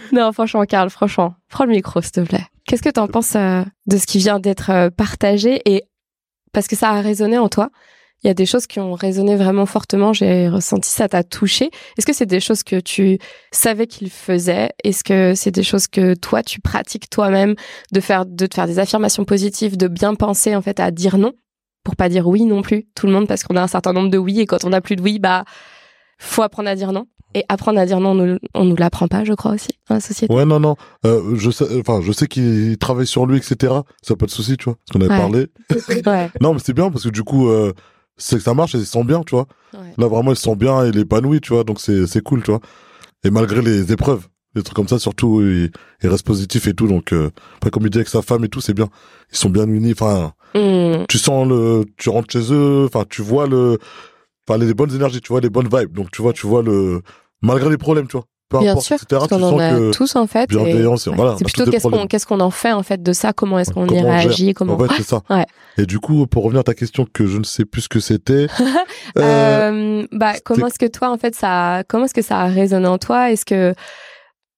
[0.13, 2.47] non, franchement, Karl, franchement, prends le micro, s'il te plaît.
[2.67, 5.85] Qu'est-ce que tu en penses euh, de ce qui vient d'être euh, partagé et
[6.53, 7.71] parce que ça a résonné en toi?
[8.23, 10.13] Il y a des choses qui ont résonné vraiment fortement.
[10.13, 11.71] J'ai ressenti ça t'a touché.
[11.97, 13.19] Est-ce que c'est des choses que tu
[13.51, 14.71] savais qu'il faisait?
[14.85, 17.55] Est-ce que c'est des choses que toi tu pratiques toi-même
[17.93, 21.17] de faire de te faire des affirmations positives, de bien penser en fait à dire
[21.17, 21.33] non?
[21.83, 24.11] Pour pas dire oui non plus tout le monde parce qu'on a un certain nombre
[24.11, 25.45] de oui et quand on a plus de oui bah
[26.21, 27.07] faut apprendre à dire non.
[27.35, 30.01] Et apprendre à dire non, on nous, nous l'apprend pas, je crois aussi, dans la
[30.01, 30.33] société.
[30.33, 30.77] Ouais, non, non.
[31.07, 33.73] Euh, je sais, enfin, je sais qu'il travaille sur lui, etc.
[34.03, 34.75] Ça pas de souci, tu vois.
[34.75, 35.47] Parce qu'on avait parlé.
[36.07, 36.31] ouais.
[36.41, 37.73] Non, mais c'est bien parce que du coup, euh,
[38.17, 39.47] c'est que ça marche et ils se bien, tu vois.
[39.97, 41.63] Là, vraiment, ils se sentent bien et il est épanoui, tu vois.
[41.63, 42.61] Donc, c'est, c'est cool, tu vois.
[43.23, 45.71] Et malgré les épreuves, des trucs comme ça, surtout, il,
[46.03, 46.89] reste positif et tout.
[46.89, 48.89] Donc, euh, après, comme il dit avec sa femme et tout, c'est bien.
[49.33, 49.93] Ils sont bien unis.
[49.93, 51.05] Enfin, hmm.
[51.09, 52.87] tu sens le, tu rentres chez eux.
[52.87, 53.79] Enfin, tu vois le,
[54.51, 55.93] enfin, les bonnes énergies, tu vois, les bonnes vibes.
[55.93, 57.03] Donc, tu vois, tu vois le,
[57.43, 58.27] malgré les problèmes, tu vois.
[58.59, 60.49] Bien sûr, parce qu'on en a tous en fait.
[60.49, 63.61] Bienveillance, voilà, c'est plutôt qu'est-ce qu'on qu'est-ce qu'on en fait en fait de ça, comment
[63.61, 64.75] est-ce qu'on y réagit, comment.
[64.75, 65.23] En fait, c'est ça.
[65.31, 65.47] Ouais.
[65.79, 68.01] Et du coup, pour revenir à ta question que je ne sais plus ce que
[68.01, 68.49] c'était.
[69.19, 72.47] euh, euh bah, comment est-ce que toi en fait ça, comment est-ce que ça a
[72.47, 73.31] résonné en toi?
[73.31, 73.73] Est-ce que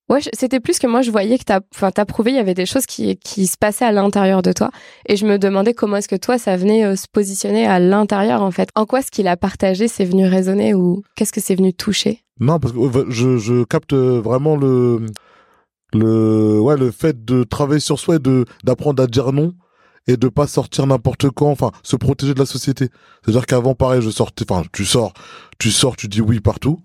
[0.08, 3.16] Ouais, c'était plus que moi, je voyais que prouvé, il y avait des choses qui,
[3.16, 4.70] qui se passaient à l'intérieur de toi.
[5.06, 8.42] Et je me demandais comment est-ce que toi, ça venait euh, se positionner à l'intérieur,
[8.42, 8.68] en fait.
[8.74, 12.20] En quoi ce qu'il a partagé, c'est venu résonner ou qu'est-ce que c'est venu toucher?
[12.40, 15.06] Non, parce que je, je capte vraiment le,
[15.94, 19.54] le, ouais, le fait de travailler sur soi et d'apprendre à dire non
[20.08, 22.88] et de pas sortir n'importe quand, enfin, se protéger de la société.
[23.22, 25.12] C'est-à-dire qu'avant, pareil, je sortais, enfin, tu sors,
[25.58, 26.80] tu sors, tu dis oui partout.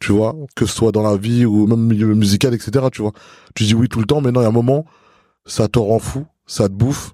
[0.00, 2.86] Tu vois, que ce soit dans la vie ou même milieu musical, etc.
[2.92, 3.12] Tu vois,
[3.54, 4.84] tu dis oui tout le temps, mais non, il y a un moment,
[5.46, 7.12] ça te rend fou, ça te bouffe.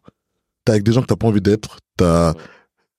[0.65, 1.79] T'es avec des gens que t'as pas envie d'être.
[1.97, 2.35] T'as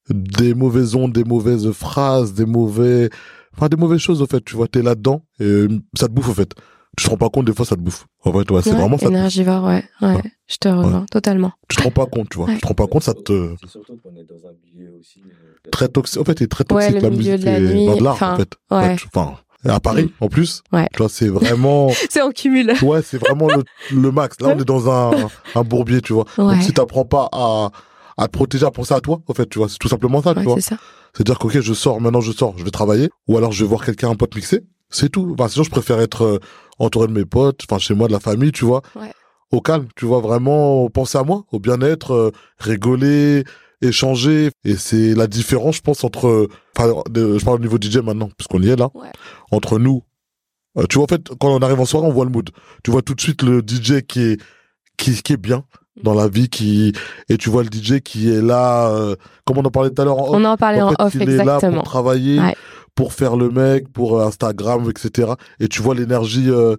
[0.10, 3.10] des mauvaises ondes, des mauvaises phrases, des mauvais,
[3.56, 4.44] enfin des mauvaises choses au fait.
[4.44, 5.68] Tu vois, t'es là-dedans et
[5.98, 6.54] ça te bouffe au fait
[6.98, 8.98] tu te rends pas compte des fois ça te bouffe en fait ouais, c'est vraiment
[8.98, 12.48] ça énergivore ouais, ouais je te rejoins totalement tu te rends pas compte tu vois
[12.48, 15.22] tu te rends pas compte ça te c'est surtout qu'on est dans un milieu aussi
[15.22, 17.86] euh, très toxique en fait c'est très toxique la musique de la nuit.
[17.86, 19.38] de l'art en fait enfin
[19.70, 20.62] à Paris en plus.
[20.72, 20.88] Ouais.
[20.94, 22.74] tu vois c'est vraiment c'est en cumul.
[22.82, 24.40] Ouais c'est vraiment le, le, max.
[24.42, 26.26] Là on est dans un un bourbier tu vois.
[26.38, 27.70] Donc si t'apprends pas à
[28.18, 30.34] à te protéger à penser à toi en fait tu vois c'est tout simplement ça
[30.34, 30.58] tu vois.
[30.60, 33.64] c'est dire que ok je sors maintenant je sors je vais travailler ou alors je
[33.64, 35.36] vais voir quelqu'un un pote mixer c'est tout.
[35.38, 36.40] Enfin, sinon, je préfère être euh,
[36.80, 38.82] entouré de mes potes, enfin, chez moi, de la famille, tu vois.
[39.52, 43.44] Au calme, tu vois, vraiment penser à moi, au bien-être, euh, rigoler,
[43.88, 44.52] échanger.
[44.64, 48.62] Et c'est la différence, je pense, entre, enfin, je parle au niveau DJ maintenant, puisqu'on
[48.62, 48.90] y est là,
[49.52, 50.04] entre nous.
[50.78, 52.50] Euh, tu vois, en fait, quand on arrive en soirée, on voit le mood.
[52.84, 54.42] Tu vois tout de suite le DJ qui est,
[54.98, 55.64] qui, qui est bien
[56.04, 56.92] dans la vie qui
[57.30, 58.94] et tu vois le DJ qui est là
[59.46, 61.62] comme on en parlait tout à l'heure on en parlait en, off il exactement est
[61.62, 62.42] là pour travailler
[62.96, 65.34] pour faire le mec, pour euh, Instagram, etc.
[65.60, 66.50] Et tu vois l'énergie.
[66.50, 66.78] Euh,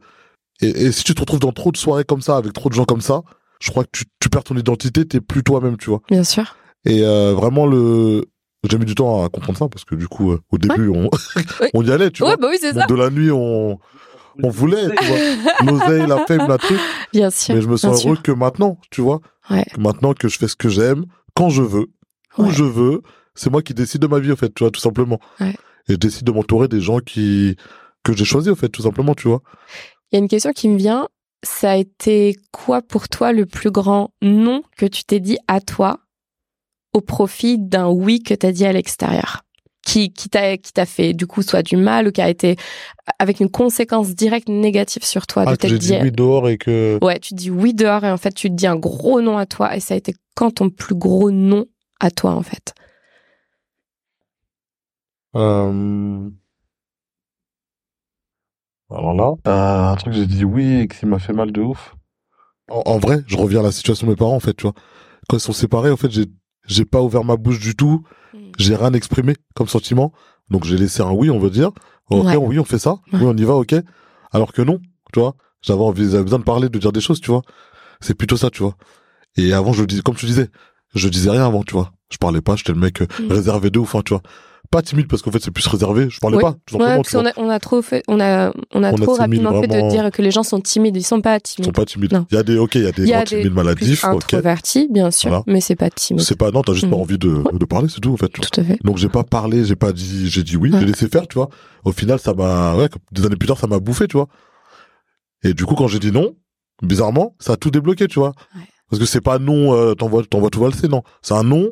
[0.61, 2.87] et, si tu te retrouves dans trop de soirées comme ça, avec trop de gens
[2.87, 3.23] comme ça,
[3.61, 6.01] je crois que tu, tu perds ton identité, t'es plus toi-même, tu vois.
[6.11, 6.57] Bien sûr.
[6.87, 8.25] Et euh, vraiment le,
[8.69, 11.11] j'ai mis du temps à comprendre ça parce que du coup, au début, on,
[11.75, 12.37] on y allait, tu ouais, vois.
[12.37, 12.87] Bah oui, c'est ça.
[12.87, 13.79] De la nuit, on,
[14.43, 15.19] on voulait, tu vois.
[15.67, 16.79] L'oseille, la fame, la truc.
[17.13, 17.55] Bien sûr.
[17.55, 19.21] Mais je me sens heureux que maintenant, tu vois.
[19.51, 19.65] Ouais.
[19.79, 21.87] maintenant que je fais ce que j'aime, quand je veux,
[22.37, 23.03] où je veux,
[23.37, 25.21] c'est moi qui décide de ma vie, en fait, tu vois, tout simplement.
[25.41, 25.55] Ouais
[25.89, 27.57] et je décide de m'entourer des gens qui
[28.05, 29.43] que j'ai choisi au fait tout simplement tu vois
[30.11, 31.09] il y a une question qui me vient
[31.43, 35.61] ça a été quoi pour toi le plus grand non que tu t'es dit à
[35.61, 36.01] toi
[36.97, 39.43] au profit d'un oui que tu as dit à l'extérieur
[39.83, 42.57] qui qui t'a qui t'a fait du coup soit du mal ou qui a été
[43.19, 46.57] avec une conséquence directe négative sur toi ah, de que j'ai dit oui dehors et
[46.57, 49.37] que ouais tu dis oui dehors et en fait tu te dis un gros non
[49.37, 51.67] à toi et ça a été quand ton plus gros non
[52.01, 52.75] à toi en fait?
[55.35, 56.31] Euh...
[58.91, 61.95] Alors là, euh, un truc j'ai dit oui et qui m'a fait mal de ouf.
[62.69, 64.75] En, vrai, je reviens à la situation de mes parents en fait, tu vois.
[65.29, 66.27] Quand ils sont séparés, en fait, j'ai
[66.67, 68.03] j'ai pas ouvert ma bouche du tout.
[68.35, 68.39] Hmm.
[68.59, 70.13] J'ai rien exprimé comme sentiment.
[70.51, 71.71] Donc j'ai laissé un oui, on veut dire.
[72.11, 72.97] Ok, oui, on fait ça.
[73.13, 73.75] Oui, on y va, ok.
[74.33, 74.81] Alors que non,
[75.13, 75.35] tu vois.
[75.63, 77.43] J'avais envie, j'avais besoin de parler, de dire des choses, tu vois.
[78.01, 78.77] C'est plutôt ça, tu vois.
[79.37, 80.49] Et avant, je disais, comme tu disais,
[80.95, 81.93] je disais rien avant, tu vois.
[82.11, 83.33] Je parlais pas, j'étais le mec euh, hmm.
[83.33, 84.23] réservé de ouf, hein, tu vois
[84.71, 86.09] pas timide parce qu'en fait c'est plus réservé.
[86.11, 86.55] Je parlais pas.
[86.67, 89.61] Tout ouais, parce on, a, on a trop fait, on a, on a trop rapidement
[89.61, 90.97] fait de dire que les gens sont timides.
[90.97, 91.67] Ils sont pas timides.
[91.67, 92.23] Ils sont pas timides.
[92.31, 94.05] Il y a des, ok, il y a des gens timides maladifs.
[94.05, 96.23] Introvertis, bien sûr, mais c'est pas timide.
[96.23, 97.01] C'est pas, non, t'as juste pas mm.
[97.01, 98.29] envie de, de parler, c'est tout, en fait.
[98.29, 98.79] Tout à fait.
[98.85, 101.49] Donc j'ai pas parlé, j'ai pas dit, j'ai dit oui, j'ai laissé faire, tu vois.
[101.85, 104.29] Au final, ça m'a, ouais, des années plus tard, ça m'a bouffé, tu vois.
[105.45, 106.35] Et du coup, quand j'ai dit non,
[106.83, 108.33] bizarrement, ça a tout débloqué, tu vois.
[108.91, 111.03] Parce que c'est pas non, euh, t'envoies, t'envoies tout valser, non.
[111.23, 111.71] C'est un non,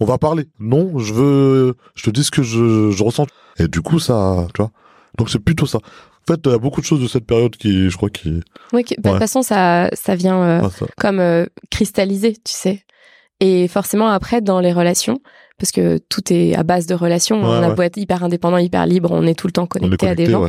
[0.00, 0.44] on va parler.
[0.58, 3.26] Non, je veux, je te dis ce que je, je ressens.
[3.58, 4.70] Et du coup, ça, tu vois.
[5.16, 5.78] Donc c'est plutôt ça.
[5.78, 8.42] En fait, il y a beaucoup de choses de cette période qui, je crois, qui.
[8.72, 12.84] Oui, bah, de toute façon, ça, ça vient euh, ah, comme euh, cristalliser, tu sais.
[13.40, 15.20] Et forcément, après, dans les relations,
[15.58, 17.36] parce que tout est à base de relations.
[17.42, 20.14] on a beau être hyper indépendant, hyper libre, on est tout le temps connecté, à
[20.14, 20.48] des gens.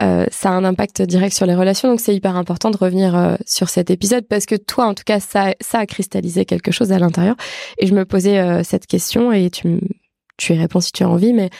[0.00, 3.16] Euh, ça a un impact direct sur les relations, donc c'est hyper important de revenir
[3.16, 6.72] euh, sur cet épisode parce que toi, en tout cas, ça, ça a cristallisé quelque
[6.72, 7.36] chose à l'intérieur.
[7.78, 9.80] Et je me posais euh, cette question et tu,
[10.36, 11.50] tu y réponds si tu as envie, mais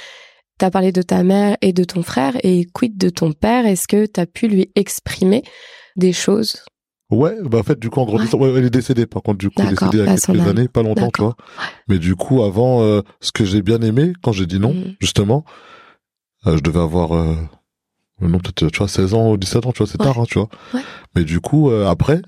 [0.59, 3.65] tu as parlé de ta mère et de ton frère et quid de ton père?
[3.65, 5.45] Est-ce que tu as pu lui exprimer
[5.97, 6.65] des choses
[7.11, 8.53] Ouais, bah en fait, du coup, en grandissant, ouais.
[8.55, 10.68] elle est décédée, par contre, du coup, elle est décédée il y a quelques années,
[10.68, 11.37] pas longtemps, tu vois.
[11.88, 14.97] Mais du coup, avant, euh, ce que j'ai bien aimé, quand j'ai dit non, mm.
[15.01, 15.44] justement,
[16.47, 17.35] euh, je devais avoir, euh,
[18.21, 20.38] non, peut-être, tu vois, 16 ans ou 17 ans, tu vois, c'est tard, hein, tu
[20.38, 20.49] vois.
[21.14, 22.21] Mais du coup, après,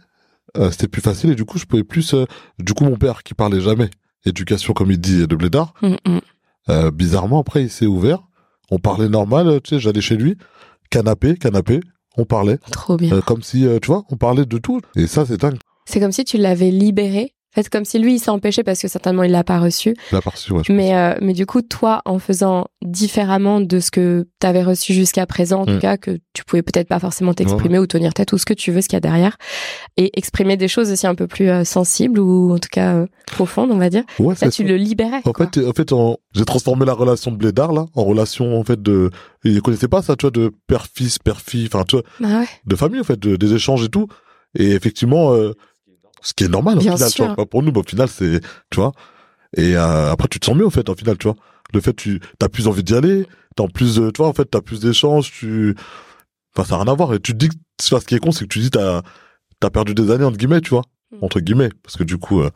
[0.71, 2.14] c'était plus facile et du coup, je pouvais plus,
[2.59, 3.90] du coup, mon père, qui parlait jamais
[4.25, 5.97] éducation, comme il dit, de blédard, mm,
[6.69, 6.90] mm.
[6.90, 8.21] bizarrement, après, il s'est ouvert,
[8.71, 10.38] on parlait normal, tu sais, j'allais chez lui,
[10.88, 11.81] canapé, canapé,
[12.21, 12.59] on parlait.
[12.71, 13.13] Trop bien.
[13.15, 14.81] Euh, comme si, euh, tu vois, on parlait de tout.
[14.97, 15.59] Et ça, c'est dingue.
[15.87, 18.89] C'est comme si tu l'avais libéré fait, comme si lui, il s'est empêché parce que
[18.89, 19.97] certainement il l'a pas reçu.
[20.11, 23.81] Il l'a pas reçu, ouais, mais, euh, mais du coup, toi, en faisant différemment de
[23.81, 25.81] ce que tu avais reçu jusqu'à présent, en tout mm.
[25.81, 28.71] cas, que tu pouvais peut-être pas forcément t'exprimer ou tenir tête ou ce que tu
[28.71, 29.37] veux, ce qu'il y a derrière,
[29.97, 33.07] et exprimer des choses aussi un peu plus euh, sensibles ou en tout cas euh,
[33.27, 34.05] profondes, on va dire.
[34.19, 35.23] Ouais, là, tu le libérais.
[35.25, 35.93] En fait, en fait,
[36.35, 39.11] j'ai transformé la relation de Blédard là en relation en fait de.
[39.43, 42.49] Il connaissait pas ça, tu vois, de père-fils, père-fille, enfin, tu vois, bah ouais.
[42.67, 44.07] de famille en fait, des échanges et tout.
[44.59, 45.53] Et effectivement, euh,
[46.23, 47.47] ce qui est normal au final, tu vois.
[47.47, 48.93] Pour nous, au final, c'est, tu vois.
[49.57, 51.37] Et euh, après, tu te sens mieux, au fait, au final, tu vois.
[51.73, 54.61] Le fait, tu as plus envie d'y aller, t'as plus, tu vois, en fait, t'as
[54.61, 55.75] plus d'échanges, tu,
[56.55, 57.15] enfin, ça n'a rien à voir.
[57.15, 59.03] Et tu te dis, que, ce qui est con, c'est que tu dis, t'as,
[59.61, 60.85] t'as perdu des années, entre guillemets, tu vois.
[61.13, 61.25] Mm.
[61.25, 61.71] Entre guillemets.
[61.83, 62.51] Parce que du coup, euh,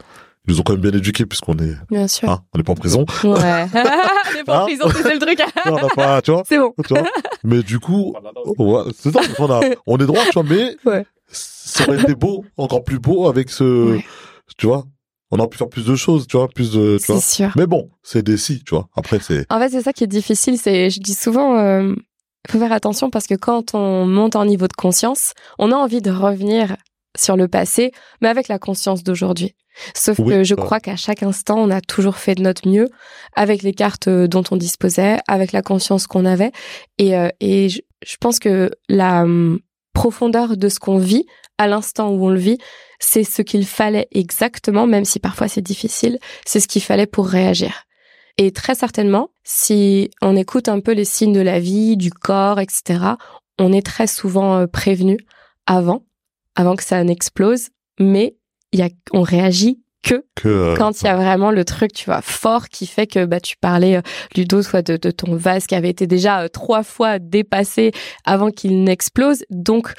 [0.46, 2.28] ils nous ont quand même bien édouqués puisqu'on est, bien sûr.
[2.28, 3.06] Hein, on n'est pas en prison.
[3.24, 3.30] Ouais.
[3.34, 5.40] on n'est pas en hein prison, c'est le truc.
[5.64, 6.42] on n'a pas, tu vois.
[6.46, 6.74] C'est bon.
[6.86, 7.04] Tu vois
[7.44, 8.14] mais du coup,
[8.58, 12.14] ouais, c'est ça, on, a, on est droit, tu vois, mais, ouais ça aurait été
[12.14, 13.98] beau, encore plus beau avec ce,
[14.58, 14.84] tu vois.
[15.30, 17.20] On aurait pu faire plus de choses, tu vois, plus de, tu vois.
[17.20, 17.52] Sûr.
[17.56, 18.88] Mais bon, c'est des si, tu vois.
[18.94, 19.46] Après, c'est.
[19.50, 20.58] En fait, c'est ça qui est difficile.
[20.58, 21.94] C'est, je dis souvent, euh,
[22.48, 26.02] faut faire attention parce que quand on monte en niveau de conscience, on a envie
[26.02, 26.76] de revenir
[27.16, 29.54] sur le passé, mais avec la conscience d'aujourd'hui.
[29.94, 32.88] Sauf que je crois qu'à chaque instant, on a toujours fait de notre mieux
[33.34, 36.52] avec les cartes euh, dont on disposait, avec la conscience qu'on avait.
[36.98, 39.58] Et, euh, et je, je, pense que la hum,
[39.94, 41.24] profondeur de ce qu'on vit
[41.56, 42.58] à l'instant où on le vit,
[42.98, 47.26] c'est ce qu'il fallait exactement, même si parfois c'est difficile, c'est ce qu'il fallait pour
[47.26, 47.84] réagir.
[48.36, 52.58] Et très certainement, si on écoute un peu les signes de la vie, du corps,
[52.58, 53.14] etc.,
[53.58, 55.18] on est très souvent euh, prévenu
[55.66, 56.04] avant,
[56.56, 57.68] avant que ça n'explose,
[58.00, 58.36] mais
[58.72, 62.20] y a, on réagit que, euh, quand il y a vraiment le truc, tu vois,
[62.22, 64.02] fort qui fait que bah tu parlais du euh,
[64.36, 67.92] Ludo soit de, de, ton vase qui avait été déjà trois fois dépassé
[68.24, 69.44] avant qu'il n'explose.
[69.50, 69.94] Donc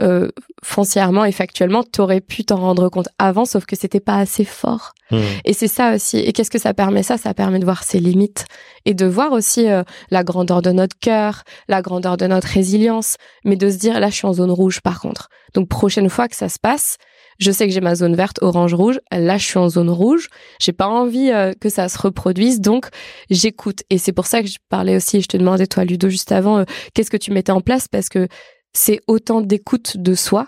[0.00, 0.30] euh,
[0.62, 4.94] foncièrement et factuellement, t'aurais pu t'en rendre compte avant, sauf que c'était pas assez fort.
[5.10, 5.18] Mmh.
[5.44, 6.18] Et c'est ça aussi.
[6.18, 7.18] Et qu'est-ce que ça permet ça?
[7.18, 8.46] Ça permet de voir ses limites
[8.86, 13.16] et de voir aussi euh, la grandeur de notre cœur, la grandeur de notre résilience,
[13.44, 15.28] mais de se dire là, je suis en zone rouge par contre.
[15.52, 16.96] Donc prochaine fois que ça se passe,
[17.40, 19.00] je sais que j'ai ma zone verte, orange, rouge.
[19.10, 20.28] Là, je suis en zone rouge.
[20.60, 22.88] J'ai pas envie euh, que ça se reproduise, donc
[23.30, 23.82] j'écoute.
[23.90, 25.20] Et c'est pour ça que je parlais aussi.
[25.20, 27.88] Je te demandais toi, Ludo, juste avant, qu'est-ce que tu mettais en place?
[27.88, 28.28] Parce que
[28.72, 30.46] c'est autant d'écoute de soi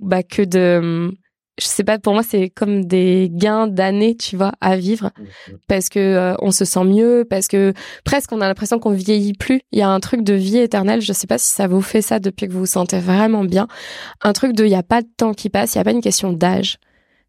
[0.00, 1.12] bah, que de
[1.60, 5.10] je sais pas pour moi c'est comme des gains d'années tu vois à vivre
[5.68, 7.72] parce que euh, on se sent mieux parce que
[8.04, 9.60] presque on a l'impression qu'on vieillit plus.
[9.70, 12.02] Il y a un truc de vie éternelle je sais pas si ça vous fait
[12.02, 13.68] ça depuis que vous vous sentez vraiment bien.
[14.22, 15.92] Un truc de il y a pas de temps qui passe il y a pas
[15.92, 16.78] une question d'âge.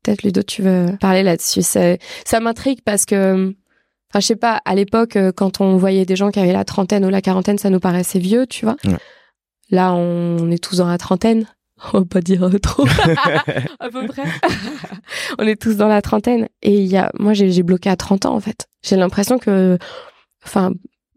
[0.02, 1.62] Peut-être Ludo tu veux parler là-dessus.
[1.62, 3.54] Ça, ça m'intrigue parce que
[4.12, 6.66] enfin je sais pas à l'époque euh, quand on voyait des gens qui avaient la
[6.66, 8.78] trentaine ou la quarantaine ça nous paraissait vieux tu vois.
[9.72, 11.48] Là, on est tous dans la trentaine.
[11.94, 12.86] On va pas dire trop.
[13.80, 14.24] à peu près.
[15.38, 16.48] on est tous dans la trentaine.
[16.62, 18.68] Et il y a, moi, j'ai bloqué à 30 ans, en fait.
[18.84, 19.78] J'ai l'impression que,
[20.46, 20.72] enfin,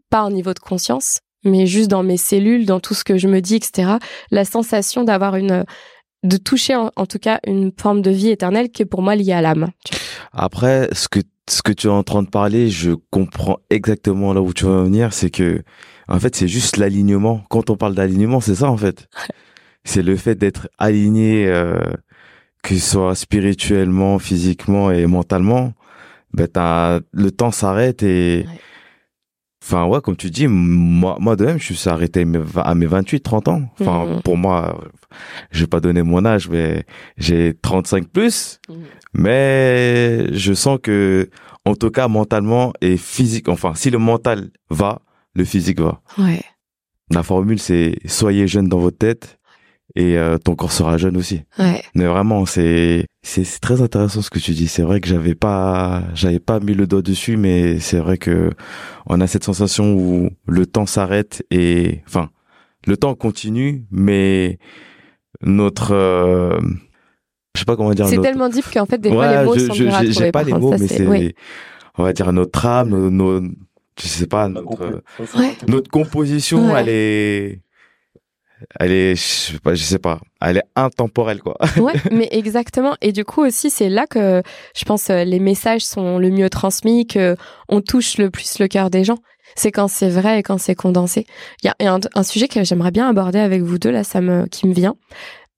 [0.09, 3.27] pas au niveau de conscience, mais juste dans mes cellules, dans tout ce que je
[3.27, 3.93] me dis, etc.
[4.31, 5.63] La sensation d'avoir une,
[6.23, 9.33] de toucher en, tout cas une forme de vie éternelle qui est pour moi liée
[9.33, 9.69] à l'âme.
[10.33, 11.19] Après, ce que
[11.49, 14.83] ce que tu es en train de parler, je comprends exactement là où tu vas
[14.83, 15.13] venir.
[15.13, 15.63] C'est que,
[16.07, 17.41] en fait, c'est juste l'alignement.
[17.49, 19.07] Quand on parle d'alignement, c'est ça, en fait.
[19.83, 21.79] C'est le fait d'être aligné, euh,
[22.63, 25.73] que ce soit spirituellement, physiquement et mentalement.
[26.33, 28.45] Ben, t'as, le temps s'arrête et,
[29.61, 33.19] Enfin, ouais, comme tu dis, moi, moi de même, je suis arrêté à mes 28,
[33.19, 33.61] 30 ans.
[33.79, 34.21] Enfin, mmh.
[34.21, 34.79] pour moi,
[35.51, 36.85] je vais pas donner mon âge, mais
[37.17, 38.59] j'ai 35 plus.
[38.69, 38.73] Mmh.
[39.13, 41.29] Mais je sens que,
[41.65, 45.01] en tout cas, mentalement et physique, enfin, si le mental va,
[45.35, 46.01] le physique va.
[46.17, 46.41] Ouais.
[47.11, 49.38] La formule, c'est soyez jeune dans votre tête
[49.95, 51.41] et euh, ton corps sera jeune aussi.
[51.57, 51.81] Ouais.
[51.95, 54.67] Mais vraiment, c'est c'est très intéressant ce que tu dis.
[54.67, 58.51] C'est vrai que j'avais pas j'avais pas mis le doigt dessus, mais c'est vrai que
[59.07, 62.29] on a cette sensation où le temps s'arrête et enfin
[62.87, 64.59] le temps continue, mais
[65.41, 66.59] notre euh,
[67.55, 68.07] je sais pas comment dire.
[68.07, 70.53] C'est tellement deep qu'en fait des fois les mots sont durs à J'ai pas les
[70.53, 71.35] mots, mais c'est
[71.97, 75.03] on va dire notre âme, nos, je sais pas notre
[75.67, 77.61] notre composition, elle est
[78.79, 81.57] elle est, je sais pas, je sais pas, elle est intemporelle quoi.
[81.77, 82.95] ouais, mais exactement.
[83.01, 84.41] Et du coup aussi, c'est là que
[84.75, 87.35] je pense euh, les messages sont le mieux transmis, que
[87.67, 89.17] on touche le plus le cœur des gens.
[89.55, 91.25] C'est quand c'est vrai et quand c'est condensé.
[91.63, 94.45] Il y a un, sujet que j'aimerais bien aborder avec vous deux là, ça me,
[94.45, 94.95] qui me vient,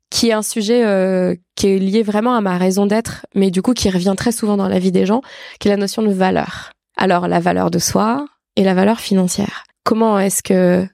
[0.09, 3.61] qui est un sujet euh, qui est lié vraiment à ma raison d'être, mais du
[3.61, 5.21] coup qui revient très souvent dans la vie des gens,
[5.59, 6.71] qui est la notion de valeur.
[6.97, 9.63] Alors la valeur de soi et la valeur financière.
[9.83, 10.87] Comment est-ce que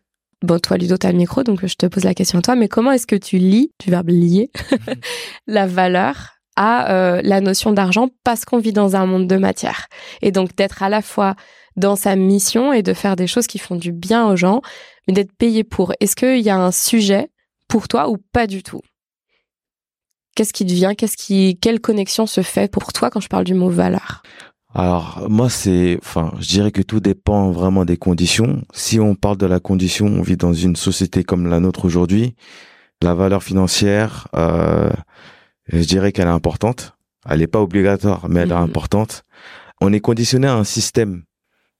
[0.44, 2.68] Bon, toi, Ludo, t'as le micro, donc je te pose la question à toi, mais
[2.68, 4.52] comment est-ce que tu lis, du verbe lier,
[5.48, 9.88] la valeur à euh, la notion d'argent parce qu'on vit dans un monde de matière?
[10.22, 11.36] Et donc d'être à la fois
[11.76, 14.62] dans sa mission et de faire des choses qui font du bien aux gens,
[15.08, 15.94] mais d'être payé pour.
[16.00, 17.30] Est-ce qu'il y a un sujet
[17.68, 18.82] pour toi ou pas du tout?
[20.36, 23.56] Qu'est-ce qui devient Qu'est-ce qui Quelle connexion se fait pour toi quand je parle du
[23.56, 24.22] mot valeur?
[24.78, 28.62] Alors moi c'est, enfin, je dirais que tout dépend vraiment des conditions.
[28.74, 32.36] Si on parle de la condition, on vit dans une société comme la nôtre aujourd'hui.
[33.02, 34.92] La valeur financière, euh,
[35.68, 36.94] je dirais qu'elle est importante.
[37.28, 38.62] Elle n'est pas obligatoire, mais elle est mhm.
[38.62, 39.24] importante.
[39.82, 41.24] On est conditionné à un système,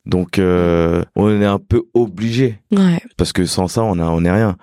[0.08, 3.00] donc euh, on est un peu obligé, ouais.
[3.16, 4.58] parce que sans ça on a, on est rien.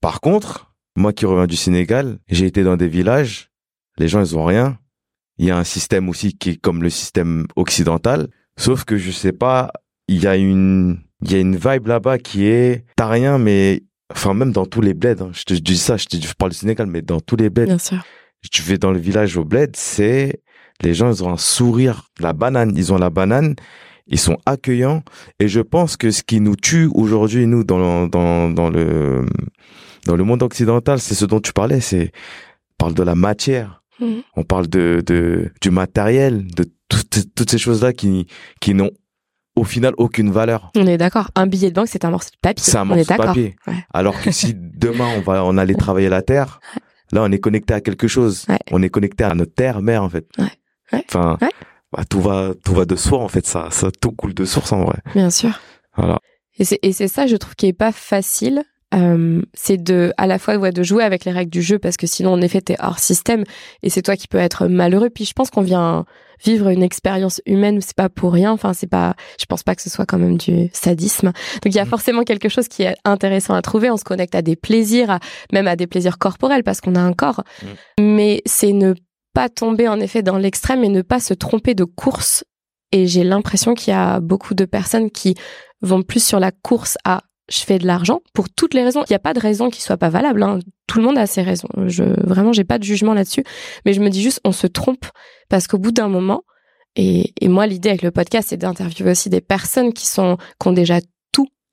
[0.00, 3.50] Par contre, moi qui reviens du Sénégal, j'ai été dans des villages,
[3.98, 4.78] les gens ils ont rien,
[5.38, 8.28] il y a un système aussi qui est comme le système occidental.
[8.58, 9.72] Sauf que je sais pas,
[10.08, 13.82] il y a une, il y a une vibe là-bas qui est, t'as rien, mais,
[14.12, 15.30] enfin, même dans tous les bleds, hein.
[15.32, 17.66] je te dis ça, je, te, je parle du Sénégal, mais dans tous les bleds.
[17.66, 18.04] Bien sûr.
[18.50, 20.42] Tu vais dans le village au bled, c'est,
[20.82, 23.54] les gens, ils ont un sourire, la banane, ils ont la banane,
[24.06, 25.02] ils sont accueillants,
[25.38, 29.26] et je pense que ce qui nous tue aujourd'hui, nous, dans, dans, dans le,
[30.06, 32.12] dans le monde occidental, c'est ce dont tu parlais, c'est,
[32.78, 34.22] parle de la matière Mhm.
[34.36, 38.26] On parle de, de du matériel, de toutes, toutes ces choses-là qui,
[38.60, 38.90] qui n'ont
[39.56, 40.70] au final aucune valeur.
[40.76, 41.30] On est d'accord.
[41.34, 42.64] Un billet de banque, c'est un morceau de papier.
[42.64, 43.56] C'est un morceau de papier.
[43.92, 46.60] Alors que si demain on va, on allait travailler la terre,
[47.12, 48.46] là on est connecté à quelque chose.
[48.70, 50.26] On est connecté à notre terre mère en fait.
[50.92, 51.36] Enfin,
[51.92, 53.46] bah, tout va, tout va de soi en fait.
[53.46, 54.98] Ça, ça tout coule de source en vrai.
[55.14, 55.58] Bien sûr.
[55.96, 56.18] Voilà.
[56.58, 60.56] Et c'est ça, je trouve, qui est pas facile euh, c'est de à la fois
[60.56, 62.98] ouais, de jouer avec les règles du jeu parce que sinon en effet t'es hors
[62.98, 63.44] système
[63.82, 65.10] et c'est toi qui peux être malheureux.
[65.10, 66.06] Puis je pense qu'on vient
[66.44, 68.50] vivre une expérience humaine c'est pas pour rien.
[68.50, 71.32] Enfin c'est pas je pense pas que ce soit quand même du sadisme.
[71.62, 71.88] Donc il y a mm.
[71.88, 73.90] forcément quelque chose qui est intéressant à trouver.
[73.90, 75.18] On se connecte à des plaisirs
[75.52, 77.42] même à des plaisirs corporels parce qu'on a un corps.
[77.62, 77.66] Mm.
[78.00, 78.94] mais c'est ne
[79.34, 82.44] pas tomber en effet dans l'extrême et ne pas se tromper de course.
[82.90, 85.34] Et j'ai l'impression qu'il y a beaucoup de personnes qui
[85.82, 89.02] vont plus sur la course à je fais de l'argent pour toutes les raisons.
[89.08, 90.42] Il n'y a pas de raison qui soit pas valable.
[90.42, 90.58] Hein.
[90.86, 91.68] Tout le monde a ses raisons.
[91.86, 93.44] Je vraiment, j'ai pas de jugement là-dessus.
[93.84, 95.06] Mais je me dis juste, on se trompe
[95.48, 96.42] parce qu'au bout d'un moment,
[96.96, 100.68] et, et moi, l'idée avec le podcast, c'est d'interviewer aussi des personnes qui sont qui
[100.68, 101.00] ont déjà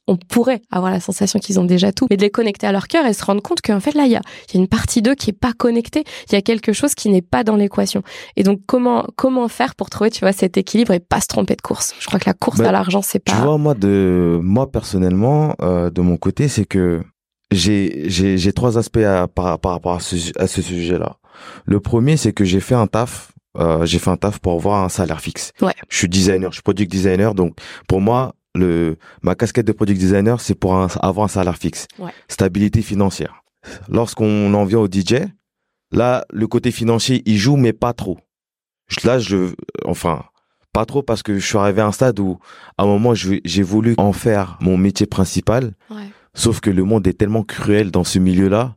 [0.08, 2.88] on pourrait avoir la sensation qu'ils ont déjà tout, mais de les connecter à leur
[2.88, 4.22] cœur et se rendre compte qu'en fait là il y a,
[4.54, 7.10] y a, une partie d'eux qui est pas connectée, il y a quelque chose qui
[7.10, 8.04] n'est pas dans l'équation.
[8.36, 11.56] Et donc comment comment faire pour trouver tu vois cet équilibre et pas se tromper
[11.56, 11.94] de course?
[12.00, 13.32] Je crois que la course bah, à l'argent c'est pas.
[13.32, 17.02] Tu vois moi de moi personnellement euh, de mon côté c'est que
[17.52, 21.18] j'ai j'ai j'ai trois aspects à, par, par rapport à ce, à ce sujet là.
[21.66, 24.84] Le premier c'est que j'ai fait un taf euh, j'ai fait un taf pour avoir
[24.84, 25.54] un salaire fixe.
[25.62, 25.74] Ouais.
[25.90, 27.56] Je suis designer, je suis product designer, donc
[27.88, 31.88] pour moi, le ma casquette de product designer, c'est pour avoir un salaire fixe,
[32.28, 33.44] stabilité financière.
[33.90, 35.26] Lorsqu'on en vient au DJ,
[35.92, 38.20] là, le côté financier, il joue, mais pas trop.
[39.04, 39.54] Là, je,
[39.86, 40.24] enfin,
[40.74, 42.38] pas trop parce que je suis arrivé à un stade où,
[42.78, 45.74] à un moment, j'ai voulu en faire mon métier principal.
[46.34, 48.76] Sauf que le monde est tellement cruel dans ce milieu-là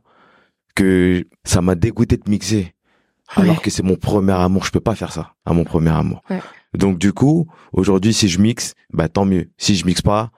[0.75, 2.73] que ça m'a dégoûté de mixer.
[3.35, 6.23] Alors que c'est mon premier amour, je peux pas faire ça à mon premier amour.
[6.77, 9.49] Donc du coup, aujourd'hui, si je mixe, bah tant mieux.
[9.57, 10.31] Si je mixe pas,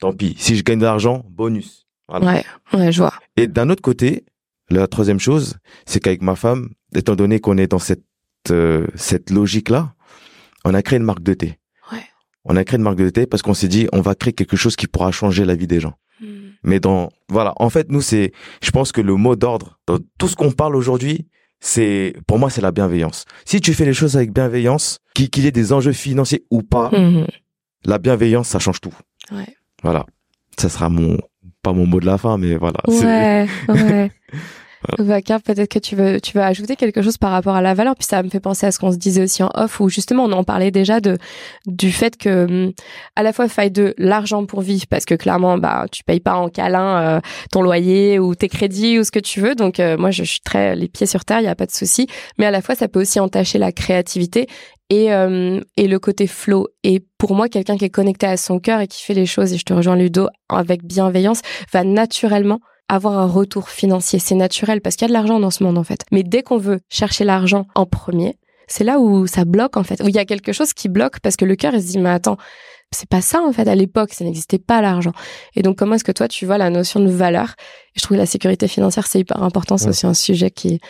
[0.00, 0.34] tant pis.
[0.38, 1.86] Si je gagne de l'argent, bonus.
[2.08, 2.44] Ouais,
[2.74, 3.14] ouais, je vois.
[3.36, 4.24] Et d'un autre côté,
[4.70, 5.56] la troisième chose,
[5.86, 8.04] c'est qu'avec ma femme, étant donné qu'on est dans cette
[8.50, 9.94] euh, cette logique-là,
[10.66, 11.58] on a créé une marque de thé.
[11.90, 12.04] Ouais.
[12.44, 14.56] On a créé une marque de thé parce qu'on s'est dit, on va créer quelque
[14.56, 15.94] chose qui pourra changer la vie des gens.
[16.20, 16.50] Hmm.
[16.62, 20.28] Mais dans voilà, en fait, nous c'est, je pense que le mot d'ordre dans tout
[20.28, 21.26] ce qu'on parle aujourd'hui,
[21.64, 23.24] c'est pour moi c'est la bienveillance.
[23.46, 26.90] Si tu fais les choses avec bienveillance, qu'il y ait des enjeux financiers ou pas,
[26.90, 27.26] mhm.
[27.86, 28.94] la bienveillance ça change tout.
[29.32, 29.48] Ouais.
[29.82, 30.04] Voilà,
[30.58, 31.18] ça sera mon
[31.62, 32.80] pas mon mot de la fin, mais voilà.
[32.86, 34.10] Ouais, ouais.
[34.98, 37.94] Vaca, peut-être que tu veux, tu veux ajouter quelque chose par rapport à la valeur.
[37.96, 40.24] Puis ça me fait penser à ce qu'on se disait aussi en off, où justement
[40.24, 41.18] on en parlait déjà de
[41.66, 42.72] du fait que hum,
[43.16, 46.34] à la fois faille de l'argent pour vivre, parce que clairement, bah tu payes pas
[46.34, 47.20] en câlin euh,
[47.50, 49.54] ton loyer ou tes crédits ou ce que tu veux.
[49.54, 51.72] Donc euh, moi, je, suis très les pieds sur terre, il y a pas de
[51.72, 52.06] souci.
[52.38, 54.46] Mais à la fois, ça peut aussi entacher la créativité
[54.90, 56.68] et hum, et le côté flow.
[56.82, 59.52] Et pour moi, quelqu'un qui est connecté à son cœur et qui fait les choses,
[59.52, 61.40] et je te rejoins Ludo, avec bienveillance,
[61.72, 64.18] va naturellement avoir un retour financier.
[64.18, 66.04] C'est naturel parce qu'il y a de l'argent dans ce monde en fait.
[66.12, 70.02] Mais dès qu'on veut chercher l'argent en premier, c'est là où ça bloque en fait,
[70.02, 71.98] où il y a quelque chose qui bloque parce que le cœur il se dit
[71.98, 72.36] mais attends,
[72.92, 75.12] c'est pas ça en fait à l'époque, ça n'existait pas l'argent.
[75.54, 77.54] Et donc comment est-ce que toi tu vois la notion de valeur?
[77.94, 80.80] Je trouve que la sécurité financière c'est hyper important, c'est aussi un sujet qui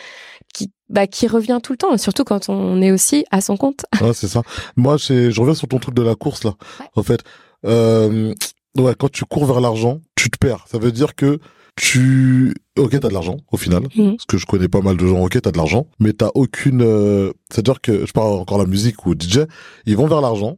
[0.53, 3.85] qui bah, qui revient tout le temps, surtout quand on est aussi à son compte.
[4.01, 4.43] Ouais, c'est ça.
[4.75, 6.53] Moi, je reviens sur ton truc de la course là.
[6.95, 7.21] En fait,
[7.65, 8.33] euh,
[8.77, 10.65] ouais, quand tu cours vers l'argent, tu te perds.
[10.67, 11.39] Ça veut dire que
[11.75, 13.83] tu ok t'as de l'argent au final.
[13.95, 14.11] Mm.
[14.11, 15.87] parce que je connais pas mal de gens ok t'as de l'argent.
[15.99, 19.39] Mais t'as aucune euh, c'est à dire que je parle encore la musique ou DJ
[19.85, 20.57] ils vont vers l'argent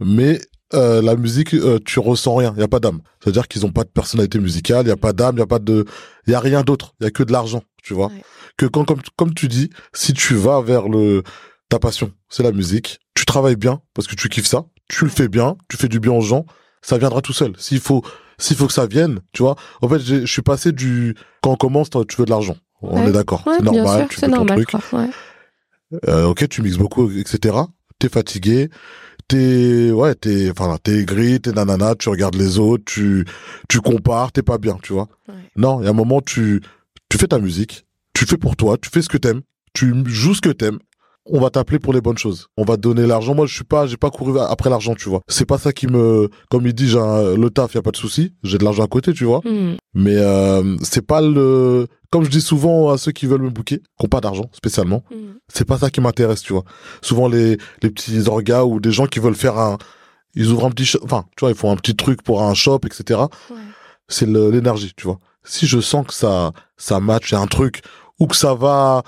[0.00, 0.40] mais
[0.74, 2.52] euh, la musique euh, tu ressens rien.
[2.56, 3.00] Il y a pas d'âme.
[3.22, 5.40] C'est à dire qu'ils ont pas de personnalité musicale il y a pas d'âme il
[5.40, 5.84] y a pas de
[6.26, 6.94] y a rien d'autre.
[7.00, 8.10] Il y a que de l'argent tu vois.
[8.56, 11.22] Que quand comme comme tu dis si tu vas vers le
[11.68, 15.10] ta passion c'est la musique tu travailles bien parce que tu kiffes ça tu le
[15.10, 16.46] fais bien tu fais du bien aux gens
[16.82, 17.52] ça viendra tout seul.
[17.58, 18.02] S'il faut
[18.38, 19.56] s'il faut que ça vienne, tu vois.
[19.82, 22.56] En fait, je suis passé du quand on commence, tu veux de l'argent.
[22.80, 23.44] On est d'accord.
[23.44, 24.06] c'est normal.
[24.08, 24.70] tu fais ton truc.
[26.06, 27.56] Euh, ok, tu mixes beaucoup, etc.
[27.98, 28.70] T'es fatigué.
[29.26, 33.26] T'es, ouais, t'es, enfin, t'es gris, t'es nanana, tu regardes les autres, tu,
[33.68, 35.08] tu compares, t'es pas bien, tu vois.
[35.54, 36.62] Non, il y a un moment, tu,
[37.10, 37.84] tu fais ta musique,
[38.14, 39.42] tu fais pour toi, tu fais ce que t'aimes,
[39.74, 40.78] tu joues ce que t'aimes,
[41.30, 42.48] on va t'appeler pour les bonnes choses.
[42.56, 43.34] On va te donner l'argent.
[43.34, 45.20] Moi, je suis pas, j'ai pas couru après l'argent, tu vois.
[45.28, 47.96] C'est pas ça qui me, comme il dit, j'ai le taf, y a pas de
[47.96, 48.34] souci.
[48.42, 49.40] J'ai de l'argent à côté, tu vois.
[49.44, 49.76] Hmm.
[49.94, 53.78] Mais euh, c'est pas le, comme je dis souvent à ceux qui veulent me bouquer,
[53.78, 55.34] qui ont pas d'argent spécialement, hmm.
[55.48, 56.64] c'est pas ça qui m'intéresse, tu vois.
[57.02, 59.78] Souvent les les petits orgas ou des gens qui veulent faire un,
[60.34, 62.80] ils ouvrent un petit, enfin, tu vois, ils font un petit truc pour un shop,
[62.86, 63.20] etc.
[64.08, 65.18] C'est l'énergie, tu vois.
[65.44, 67.82] Si je sens que ça ça match, un truc
[68.18, 69.02] ou que ça va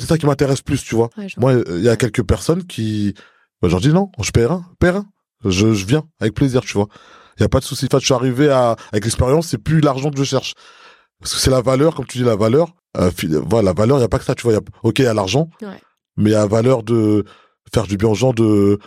[0.00, 1.10] c'est ça qui m'intéresse plus, tu vois.
[1.38, 3.14] Moi, il y a quelques personnes qui,
[3.60, 4.92] bah, je leur dis non, je paie rien, paie
[5.44, 6.88] Je, je viens avec plaisir, tu vois.
[7.38, 7.86] Il y a pas de souci.
[7.86, 10.54] Enfin, je suis arrivé à, avec l'expérience, c'est plus l'argent que je cherche.
[11.20, 12.74] Parce que c'est la valeur, comme tu dis, la valeur.
[12.98, 13.10] Euh,
[13.46, 14.52] voilà, la valeur, il y a pas que ça, tu vois.
[14.52, 15.48] Y a, ok, il y a l'argent.
[16.16, 17.24] Mais il y a la valeur de
[17.72, 18.78] faire du bien aux gens, de,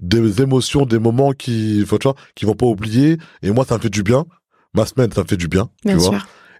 [0.00, 3.16] des émotions, des moments qui, tu vois, qui vont pas oublier.
[3.42, 4.26] Et moi, ça me fait du bien.
[4.74, 6.10] Ma semaine, ça me fait du bien, tu vois.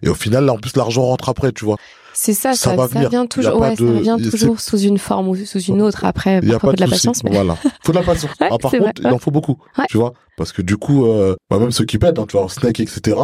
[0.01, 1.75] Et au final, là, en plus, l'argent rentre après, tu vois.
[2.17, 5.59] C'est ça, ça, ça, vient toujours, ouais, ça vient toujours sous une forme ou sous
[5.59, 6.05] une autre.
[6.05, 7.23] Après, il y a pas de, la patience.
[7.25, 7.31] Mais...
[7.31, 8.31] Voilà, faut de la patience.
[8.39, 9.57] ah, par contre, il en faut beaucoup,
[9.89, 12.47] tu vois, parce que du coup, euh, bah, même ceux qui pètent, hein, tu vois,
[12.47, 13.17] Snake, etc.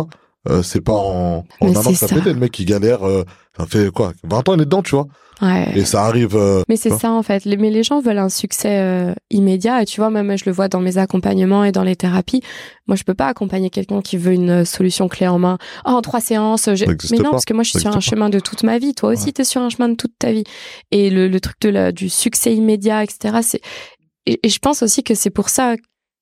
[0.50, 2.16] Euh, c'est pas en, en un an que ça, ça.
[2.16, 3.24] le mec qui galère, euh,
[3.58, 5.08] ça fait quoi 20 ans il est dedans, tu vois.
[5.42, 5.72] Ouais.
[5.76, 6.36] Et ça arrive.
[6.36, 7.46] Euh, mais c'est ça en fait.
[7.46, 9.82] mais les gens veulent un succès euh, immédiat.
[9.82, 12.42] Et tu vois, même je le vois dans mes accompagnements et dans les thérapies.
[12.88, 15.58] Moi, je peux pas accompagner quelqu'un qui veut une solution clé en main.
[15.86, 16.68] Oh, en trois séances.
[16.68, 18.94] Mais non, parce que moi, je suis sur un chemin de toute ma vie.
[18.94, 20.44] Toi aussi, tu es sur un chemin de toute ta vie.
[20.92, 23.40] Et le, le truc de la, du succès immédiat, etc.
[23.42, 23.62] C'est
[24.28, 25.76] et je pense aussi que c'est pour ça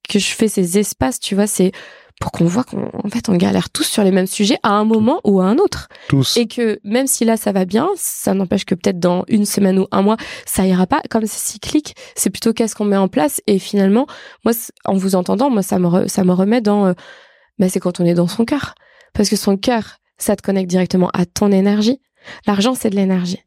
[0.08, 1.20] que je fais ces espaces.
[1.20, 1.72] Tu vois, c'est
[2.20, 5.22] pour qu'on voit qu'en fait on galère tous sur les mêmes sujets à un moment
[5.24, 5.88] ou à un autre.
[6.10, 6.36] Tous.
[6.38, 9.80] Et que même si là ça va bien, ça n'empêche que peut-être dans une semaine
[9.80, 11.02] ou un mois ça ira pas.
[11.10, 13.42] Comme c'est cyclique, c'est plutôt qu'est-ce qu'on met en place.
[13.48, 14.06] Et finalement,
[14.44, 14.54] moi
[14.86, 16.94] en vous entendant, moi ça me ça me remet dans, euh,
[17.58, 18.76] bah, c'est quand on est dans son cœur,
[19.14, 22.02] parce que son cœur ça te connecte directement à ton énergie.
[22.46, 23.40] L'argent c'est de l'énergie.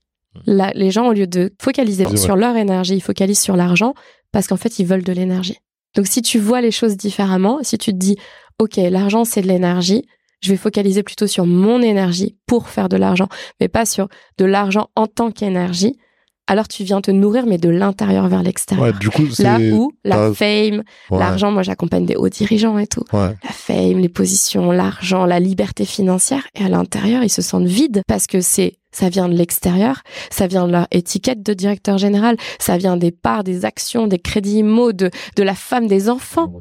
[0.47, 3.93] Là, les gens au lieu de focaliser sur leur énergie, ils focalisent sur l'argent
[4.33, 5.59] parce qu'en fait ils veulent de l'énergie.
[5.95, 8.16] Donc si tu vois les choses différemment, si tu te dis
[8.59, 10.07] ok, l'argent c'est de l'énergie,
[10.40, 13.28] je vais focaliser plutôt sur mon énergie pour faire de l'argent,
[13.61, 15.98] mais pas sur de l'argent en tant qu'énergie,
[16.47, 18.99] alors tu viens te nourrir, mais de l'intérieur vers l'extérieur.
[18.99, 23.05] du coup, Là où la fame, l'argent, moi j'accompagne des hauts dirigeants et tout.
[23.45, 28.03] La fame, les positions, l'argent, la liberté financière, et à l'intérieur, ils se sentent vides
[28.09, 32.36] parce que c'est ça vient de l'extérieur, ça vient de leur étiquette de directeur général,
[32.59, 36.53] ça vient des parts, des actions, des crédits immo, de, de la femme, des enfants.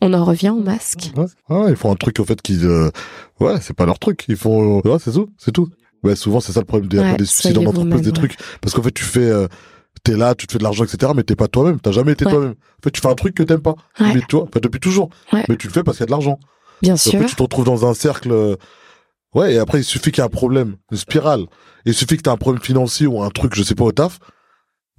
[0.00, 1.10] On en revient au masque.
[1.16, 2.90] Ouais, ils font un truc, au fait, qui, euh,
[3.40, 4.24] ouais, c'est pas leur truc.
[4.28, 5.68] Ils font, ouais, c'est tout, c'est tout.
[6.04, 8.36] Ouais, souvent, c'est ça le problème des, ouais, des suicides en entreprise, des trucs.
[8.60, 9.48] Parce qu'en fait, tu fais, euh,
[10.04, 11.80] t'es là, tu te fais de l'argent, etc., mais t'es pas toi-même.
[11.80, 12.50] T'as jamais été toi-même.
[12.52, 13.74] En fait, tu fais un truc que t'aimes pas.
[14.00, 15.08] Mais tu vois, depuis toujours.
[15.48, 16.38] Mais tu le fais parce qu'il y a de l'argent.
[16.82, 17.12] Bien sûr.
[17.18, 18.56] Fait, tu te retrouves dans un cercle, euh,
[19.34, 21.46] ouais, et après, il suffit qu'il y ait un problème, une spirale.
[21.86, 24.18] Il suffit que t'aies un problème financier ou un truc, je sais pas, au taf.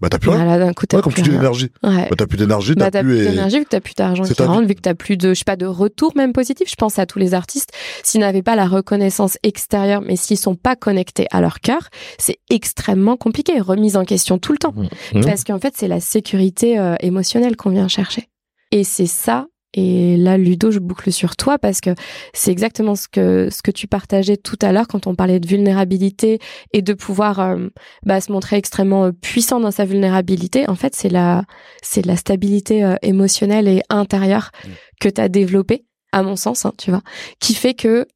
[0.02, 0.44] Bah t'as plus rien.
[0.44, 1.72] Voilà, d'un coup, ouais, comme tu dis l'énergie.
[1.82, 2.08] Ouais.
[2.10, 4.68] Bah t'as plus d'énergie, bah, t'as plus, d'énergie vu que t'as plus d'argent qui rentre,
[4.68, 6.70] vu que t'as plus de, je sais pas, de retour même positif.
[6.70, 7.72] Je pense à tous les artistes,
[8.04, 12.40] s'ils n'avaient pas la reconnaissance extérieure, mais s'ils sont pas connectés à leur cœur, c'est
[12.50, 15.20] extrêmement compliqué, remise en question tout le temps, mmh.
[15.20, 15.26] Mmh.
[15.26, 18.28] parce qu'en fait c'est la sécurité euh, émotionnelle qu'on vient chercher.
[18.72, 19.48] Et c'est ça
[19.78, 21.90] et là, Ludo, je boucle sur toi parce que
[22.34, 25.48] c'est exactement ce que ce que tu partageais tout à l'heure quand on parlait de
[25.48, 26.40] vulnérabilité
[26.72, 27.68] et de pouvoir euh,
[28.06, 30.68] bah, se montrer extrêmement euh, puissant dans sa vulnérabilité.
[30.70, 31.44] En fait, c'est la
[31.84, 34.70] c'est la stabilité euh, émotionnelle et intérieure mm.
[35.02, 37.02] que tu as développée, à mon sens, hein, tu vois,
[37.42, 38.08] qui fait que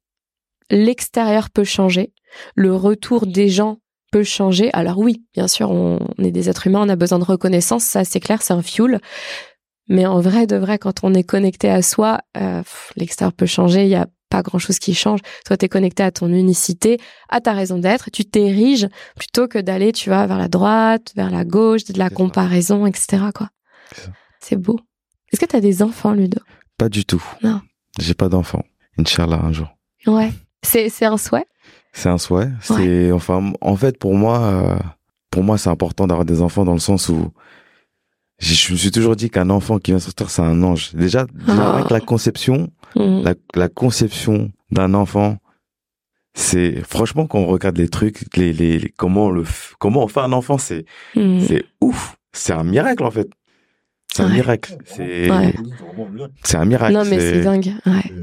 [0.70, 2.14] l'extérieur peut changer,
[2.54, 3.80] le retour des gens
[4.12, 4.70] peut changer.
[4.72, 7.84] Alors oui, bien sûr, on, on est des êtres humains, on a besoin de reconnaissance,
[7.84, 8.98] ça c'est clair, c'est un fuel.
[9.90, 12.62] Mais en vrai, de vrai, quand on est connecté à soi, euh,
[12.94, 15.18] l'extérieur peut changer, il n'y a pas grand-chose qui change.
[15.44, 18.86] Toi, tu es connecté à ton unicité, à ta raison d'être, tu t'ériges
[19.16, 23.24] plutôt que d'aller, tu vois, vers la droite, vers la gauche, de la comparaison, etc.
[23.34, 23.48] quoi.
[24.38, 24.78] C'est beau.
[25.32, 26.40] Est-ce que tu as des enfants, Ludo?
[26.78, 27.22] Pas du tout.
[27.42, 27.60] Non.
[27.98, 28.64] J'ai pas d'enfants.
[28.96, 29.68] Inch'Allah, un jour.
[30.06, 30.32] Ouais.
[30.62, 31.46] C'est, c'est un souhait?
[31.92, 32.50] C'est un souhait.
[32.60, 34.78] C'est, enfin, en fait, pour moi, euh,
[35.30, 37.32] pour moi, c'est important d'avoir des enfants dans le sens où
[38.40, 40.94] je me suis toujours dit qu'un enfant qui vient sortir, c'est un ange.
[40.94, 43.28] Déjà, avec la conception, mm.
[43.54, 45.36] la, conception d'un enfant,
[46.34, 49.44] c'est franchement quand on regarde les trucs, les, les, comment le
[49.78, 50.86] comment on fait un enfant, c'est
[51.16, 51.40] mm.
[51.40, 53.28] c'est ouf, c'est un miracle en fait.
[54.14, 54.76] C'est un miracle.
[54.84, 56.92] C'est un miracle.
[56.92, 57.72] Non mais c'est dingue.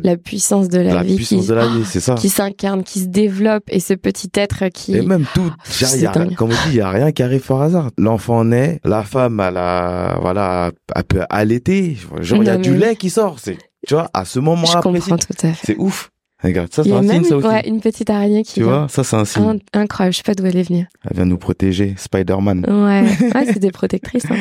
[0.04, 1.12] La puissance de la, vie.
[1.12, 1.48] La puissance qui...
[1.48, 2.16] de la vie, c'est ça.
[2.16, 4.96] Qui s'incarne, qui se développe et ce petit être qui.
[4.96, 5.52] Et même tout.
[5.82, 7.90] Oh, comme on dit, il y a rien qui arrive par hasard.
[7.98, 11.98] L'enfant naît, la femme, elle a voilà, elle peut allaiter.
[12.20, 13.38] Genre il y a du lait qui sort.
[13.42, 14.74] Tu vois à ce moment-là.
[14.74, 15.66] Je comprends tout à fait.
[15.66, 16.12] C'est ouf.
[16.44, 17.48] Regarde, ça c'est un signe, ça aussi.
[17.48, 18.56] Ouais, une petite araignée qui.
[18.56, 19.60] Tu vois, ça c'est un signe.
[19.74, 20.88] incroyable, je sais pas d'où elle est venue.
[21.10, 22.66] Elle vient nous protéger, Spider-Man.
[22.68, 24.30] Ouais, ouais c'est des protectrices.
[24.30, 24.36] Hein.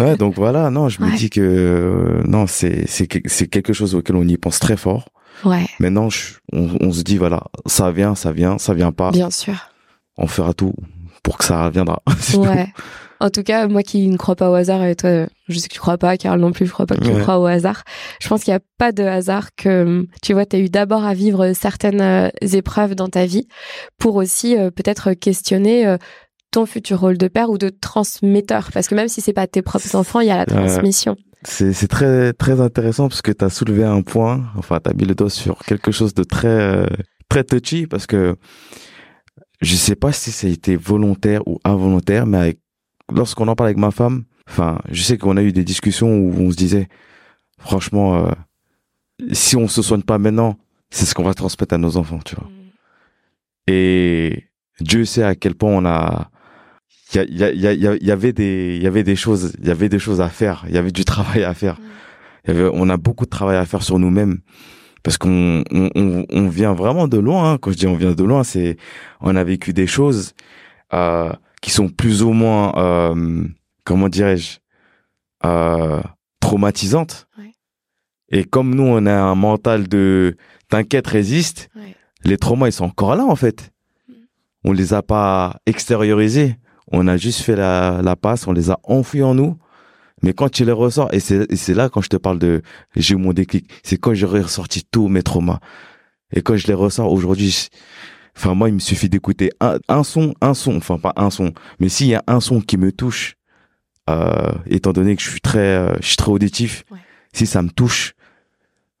[0.00, 3.94] Ouais, donc voilà, non, je me dis que euh, non, c'est c'est c'est quelque chose
[3.94, 5.08] auquel on y pense très fort.
[5.44, 5.66] Ouais.
[5.80, 6.08] Maintenant,
[6.52, 9.10] on, on, se dit voilà, ça vient, ça vient, ça vient pas.
[9.10, 9.54] Bien sûr.
[10.16, 10.72] On fera tout
[11.22, 12.02] pour que ça reviendra.
[12.34, 12.72] ouais.
[13.18, 15.74] En tout cas, moi qui ne crois pas au hasard, et toi, je sais que
[15.74, 17.82] tu crois pas, Carl non plus, je crois pas que tu crois au hasard.
[18.20, 21.04] Je pense qu'il n'y a pas de hasard que, tu vois, tu as eu d'abord
[21.04, 23.48] à vivre certaines euh, épreuves dans ta vie
[23.98, 25.96] pour aussi euh, peut-être questionner
[26.56, 28.70] ton futur rôle de père ou de transmetteur?
[28.72, 31.14] Parce que même si c'est pas tes propres enfants, il y a la transmission.
[31.44, 35.04] c'est très très intéressant parce que tu as soulevé un point, enfin tu as mis
[35.04, 36.86] le doigt sur quelque chose de très euh,
[37.28, 38.36] très touchy parce que
[39.60, 42.56] je sais pas si ça a été volontaire ou involontaire, mais
[43.14, 46.32] lorsqu'on en parle avec ma femme, enfin, je sais qu'on a eu des discussions où
[46.38, 46.88] on se disait,
[47.58, 48.30] franchement, euh,
[49.32, 50.56] si on se soigne pas maintenant,
[50.88, 52.48] c'est ce qu'on va transmettre à nos enfants, tu vois.
[52.48, 53.72] Mm.
[53.72, 54.44] Et
[54.80, 56.30] Dieu sait à quel point on a
[57.24, 59.88] il y, y, y, y, avait des il y avait des choses il y avait
[59.88, 60.64] des choses à faire.
[60.68, 61.78] Il y avait du travail à faire.
[62.44, 64.40] Il y avait, on a beaucoup de travail à faire sur nous-mêmes.
[65.02, 67.58] Parce qu'on on, on, on, vient vraiment de loin hein.
[67.58, 68.76] quand je dis on vient de loin c'est
[69.20, 70.34] on a vécu des choses
[70.92, 73.44] euh, qui sont plus ou moins euh,
[73.84, 74.58] comment dirais-je
[75.44, 76.02] euh,
[76.40, 77.28] traumatisantes.
[78.30, 80.36] Et comme nous on a un mental de
[80.68, 81.68] t'inquiète résiste
[82.24, 83.72] les traumas ils sont encore là en fait.
[84.08, 84.12] Mm.
[84.64, 86.56] on les a pas extériorisés
[86.92, 89.56] on a juste fait la, la passe, on les a enfouis en nous.
[90.22, 92.62] Mais quand tu les ressors, et c'est là quand je te parle de
[92.94, 95.60] j'ai eu mon déclic, c'est quand j'aurais ressorti tous mes traumas.
[96.32, 97.68] Et quand je les ressors aujourd'hui,
[98.36, 101.52] enfin moi il me suffit d'écouter un, un, son, un son, enfin pas un son,
[101.80, 103.34] mais s'il y a un son qui me touche,
[104.08, 106.84] euh, étant donné que je suis très, euh, je suis très auditif,
[107.34, 108.14] si ça me touche,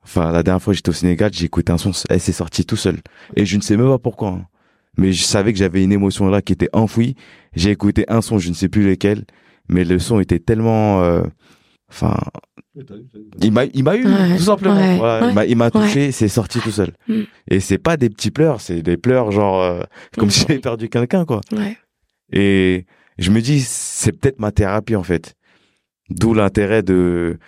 [0.02, 2.76] enfin la dernière fois j'étais au Sénégal, j'ai écouté un son, elle s'est sortie tout
[2.76, 3.00] seul.
[3.36, 4.28] Et je ne sais même pas pourquoi.
[4.28, 4.46] Hein
[4.96, 7.14] mais je savais que j'avais une émotion là qui était enfouie.
[7.54, 9.24] J'ai écouté un son, je ne sais plus lequel,
[9.68, 11.22] mais le son était tellement, euh,
[11.90, 12.16] enfin,
[13.40, 14.04] il m'a, il m'a eu
[14.36, 15.44] tout simplement.
[15.46, 16.92] il m'a, touché, c'est sorti tout seul.
[17.08, 17.22] Mm.
[17.48, 19.82] Et c'est pas des petits pleurs, c'est des pleurs genre euh,
[20.18, 21.40] comme si j'avais perdu quelqu'un quoi.
[22.32, 22.86] Et
[23.18, 25.34] je me dis, c'est peut-être ma thérapie en fait.
[26.10, 27.38] D'où l'intérêt de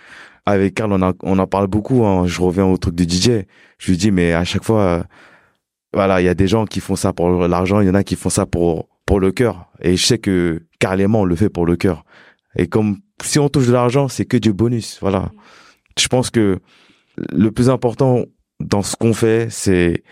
[0.45, 2.05] avec Karl, on, on en parle beaucoup.
[2.05, 2.25] Hein.
[2.25, 3.45] Je reviens au truc du DJ.
[3.77, 5.03] Je lui dis, mais à chaque fois, euh,
[5.93, 8.03] voilà, il y a des gens qui font ça pour l'argent, il y en a
[8.03, 9.71] qui font ça pour pour le cœur.
[9.81, 12.03] Et je sais que carrément, on le fait pour le cœur.
[12.55, 14.99] Et comme si on touche de l'argent, c'est que du bonus.
[15.01, 15.31] Voilà.
[15.99, 16.59] Je pense que
[17.31, 18.25] le plus important
[18.59, 20.03] dans ce qu'on fait, c'est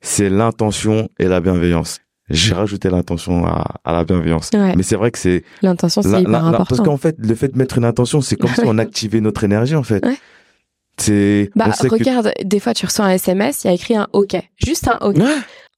[0.00, 2.00] c'est l'intention et la bienveillance.
[2.28, 4.50] J'ai rajouté l'intention à, à, la bienveillance.
[4.52, 6.64] Mais c'est vrai que c'est l'intention, c'est hyper important.
[6.64, 9.44] Parce qu'en fait, le fait de mettre une intention, c'est comme si on activait notre
[9.44, 10.04] énergie en fait.
[10.04, 10.16] Ouais.
[10.96, 11.50] C'est.
[11.54, 14.88] Bah regarde, des fois tu reçois un SMS, il y a écrit un OK, juste
[14.88, 15.18] un OK.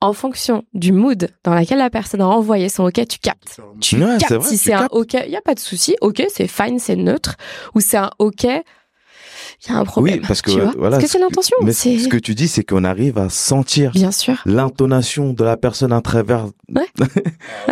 [0.02, 3.60] En fonction du mood dans lequel la personne a envoyé son OK, tu captes.
[3.80, 5.96] Tu captes si c'est un OK, il y a pas de souci.
[6.02, 7.36] OK, c'est fine, c'est neutre.
[7.74, 8.46] Ou c'est un OK,
[9.64, 10.16] il y a un problème.
[10.16, 10.98] Oui, parce que voilà.
[10.98, 11.56] Parce que c'est l'intention.
[11.62, 13.92] Mais ce que tu dis, c'est qu'on arrive à sentir.
[13.92, 14.36] Bien sûr.
[14.44, 16.46] L'intonation de la personne à travers.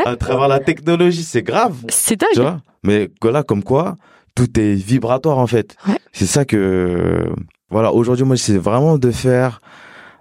[0.05, 1.77] à travers la technologie, c'est grave.
[1.89, 2.31] C'est dingue.
[2.33, 3.97] Tu vois Mais là, comme quoi,
[4.35, 5.77] tout est vibratoire en fait.
[6.13, 7.29] C'est ça que
[7.71, 7.93] voilà.
[7.93, 9.61] Aujourd'hui, moi, c'est vraiment de faire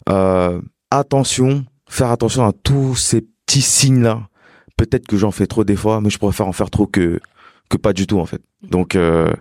[0.10, 0.62] euh,
[0.92, 4.28] attention, faire attention à tous ces petits signes là.
[4.78, 7.20] Peut-être que j'en fais trop des fois, mais je préfère en faire trop que
[7.70, 8.42] que pas du tout en fait.
[8.64, 9.32] Donc euh,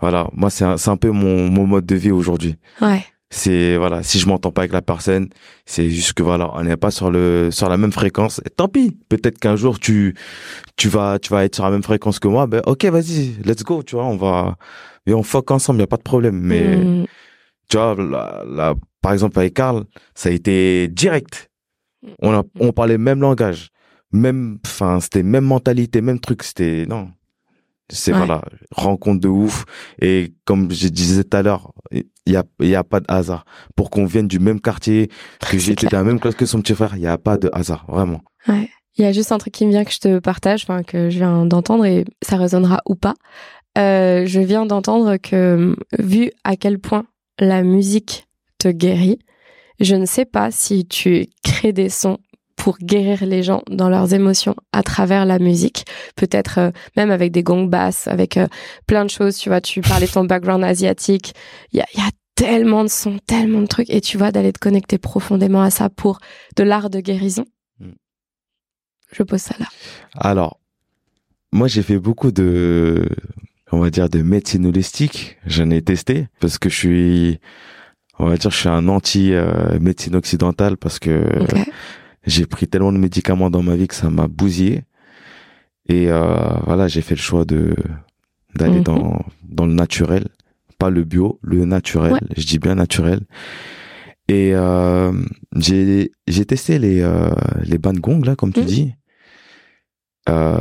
[0.00, 2.56] voilà, moi c'est un, un peu mon, mon mode de vie aujourd'hui.
[2.80, 3.04] Ouais.
[3.30, 5.28] C'est voilà, si je m'entends pas avec la personne,
[5.66, 8.40] c'est juste que voilà, on n'est pas sur le sur la même fréquence.
[8.46, 8.96] Et tant pis.
[9.08, 10.14] Peut-être qu'un jour tu
[10.76, 12.46] tu vas tu vas être sur la même fréquence que moi.
[12.46, 13.82] Ben ok, vas-y, let's go.
[13.82, 14.56] Tu vois, on va
[15.08, 16.38] et on fuck ensemble, y a pas de problème.
[16.38, 17.06] Mais mm.
[17.68, 21.50] tu vois, là, par exemple avec Karl, ça a été direct.
[22.20, 23.70] On a, on parlait le même langage,
[24.12, 26.42] même, enfin c'était même mentalité, même truc.
[26.44, 27.10] C'était non,
[27.90, 29.64] c'est voilà, rencontre de ouf.
[30.00, 33.44] Et comme je disais tout à l'heure, il y a, y a pas de hasard.
[33.76, 35.10] Pour qu'on vienne du même quartier,
[35.50, 37.48] que j'étais dans la même classe que son petit frère, il y a pas de
[37.52, 38.20] hasard, vraiment.
[38.46, 38.68] Ouais.
[38.96, 41.08] Il y a juste un truc qui me vient que je te partage, enfin que
[41.08, 43.14] je viens d'entendre et ça résonnera ou pas.
[43.78, 47.06] Euh, je viens d'entendre que vu à quel point
[47.38, 48.26] la musique
[48.58, 49.20] te guérit,
[49.78, 52.18] je ne sais pas si tu crées des sons
[52.58, 55.86] pour guérir les gens dans leurs émotions à travers la musique,
[56.16, 58.48] peut-être euh, même avec des gongs basses, avec euh,
[58.86, 61.34] plein de choses, tu vois, tu parlais de ton background asiatique,
[61.72, 64.52] il y a, y a tellement de sons, tellement de trucs, et tu vois, d'aller
[64.52, 66.18] te connecter profondément à ça pour
[66.56, 67.44] de l'art de guérison.
[67.78, 67.92] Hmm.
[69.12, 69.66] Je pose ça là.
[70.16, 70.58] Alors,
[71.52, 73.08] moi j'ai fait beaucoup de,
[73.70, 77.40] on va dire, de médecine holistique, j'en ai testé, parce que je suis,
[78.18, 79.78] on va dire, je suis un anti euh,
[80.12, 81.24] occidentale, parce que...
[82.28, 84.82] J'ai pris tellement de médicaments dans ma vie que ça m'a bousillé.
[85.88, 87.74] Et euh, voilà, j'ai fait le choix de
[88.54, 88.84] d'aller mhm.
[88.84, 90.28] dans dans le naturel,
[90.78, 92.20] pas le bio, le naturel.
[92.36, 93.20] Je dis bien naturel.
[94.28, 95.10] Et euh,
[95.56, 97.30] j'ai j'ai testé les euh,
[97.62, 98.66] les gong là, comme tu mhm.
[98.66, 98.92] dis.
[100.28, 100.58] Euh,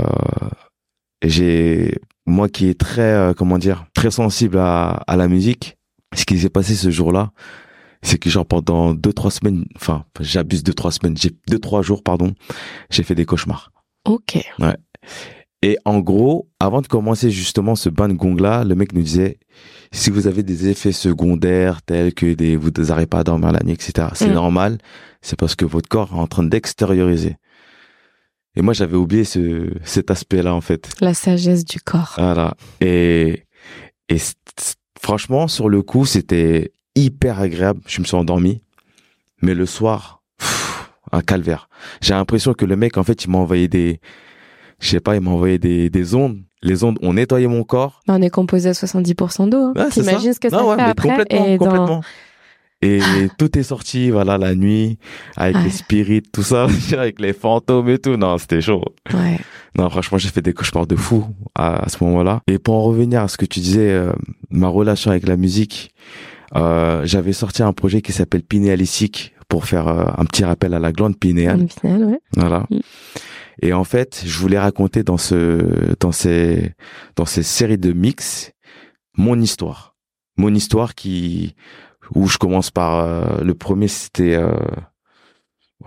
[1.22, 5.78] j'ai moi qui est très comment dire très sensible à à la musique.
[6.16, 7.32] Ce qui s'est passé ce jour-là,
[8.08, 11.82] c'est que genre pendant deux trois semaines, enfin j'abuse deux trois semaines, j'ai deux trois
[11.82, 12.34] jours pardon,
[12.90, 13.72] j'ai fait des cauchemars.
[14.06, 14.40] Ok.
[14.60, 14.78] Ouais.
[15.62, 19.40] Et en gros, avant de commencer justement ce ban gong là, le mec nous disait
[19.92, 23.62] si vous avez des effets secondaires tels que des vous n'arrivez pas à dormir la
[23.64, 24.10] nuit, etc.
[24.14, 24.34] C'est mm.
[24.34, 24.78] normal,
[25.22, 27.36] c'est parce que votre corps est en train d'extérioriser.
[28.56, 30.90] Et moi j'avais oublié ce cet aspect là en fait.
[31.02, 32.14] La sagesse du corps.
[32.18, 32.56] Voilà.
[32.80, 33.44] Et
[34.08, 34.18] et
[35.02, 37.82] franchement sur le coup c'était hyper agréable.
[37.88, 38.62] Je me suis endormi.
[39.42, 40.22] Mais le soir,
[41.12, 41.70] un calvaire.
[42.02, 44.02] J'ai l'impression que le mec, en fait, il m'a envoyé des,
[44.80, 46.40] je sais pas, il m'a envoyé des, des ondes.
[46.64, 48.02] Les ondes ont nettoyé mon corps.
[48.08, 49.74] On est composé à 70% d'eau.
[49.76, 49.90] Hein.
[49.92, 52.02] T'imagines ce que ça fait après complètement, et complètement.
[52.82, 53.00] Et
[53.38, 55.00] tout est sorti, voilà, la nuit,
[55.36, 56.68] avec les spirites, tout ça,
[56.98, 58.18] avec les fantômes et tout.
[58.18, 58.84] Non, c'était chaud.
[59.14, 59.40] Ouais.
[59.78, 61.26] Non, franchement, j'ai fait des cauchemars de fou
[61.56, 62.42] à, ce moment-là.
[62.48, 64.12] Et pour en revenir à ce que tu disais, euh,
[64.50, 65.94] ma relation avec la musique,
[66.54, 70.92] j'avais sorti un projet qui s'appelle Pinéalisique pour faire euh, un petit rappel à la
[70.92, 71.68] glande pinéale.
[71.84, 72.20] ouais.
[72.36, 72.66] Voilà.
[72.70, 72.80] Mm.
[73.64, 76.74] Et en fait, je voulais raconter dans ce, dans ces,
[77.16, 78.52] dans ces séries de mix,
[79.18, 79.96] mon histoire.
[80.38, 81.56] Mon histoire qui,
[82.14, 84.52] où je commence par, euh, le premier c'était, euh,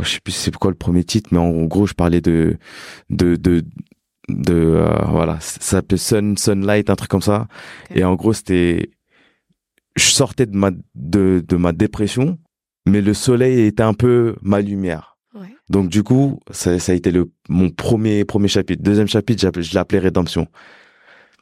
[0.00, 2.56] je sais plus c'est quoi le premier titre, mais en gros, je parlais de,
[3.08, 3.62] de, de,
[4.28, 7.46] de, voilà, ça s'appelait Sun, Sunlight, un truc comme ça.
[7.94, 8.90] Et en gros, c'était,
[10.00, 12.38] je sortais de ma de, de ma dépression,
[12.86, 15.18] mais le soleil était un peu ma lumière.
[15.34, 15.54] Ouais.
[15.68, 18.82] Donc du coup, ça, ça a été le mon premier premier chapitre.
[18.82, 20.48] Deuxième chapitre, je l'appelais rédemption.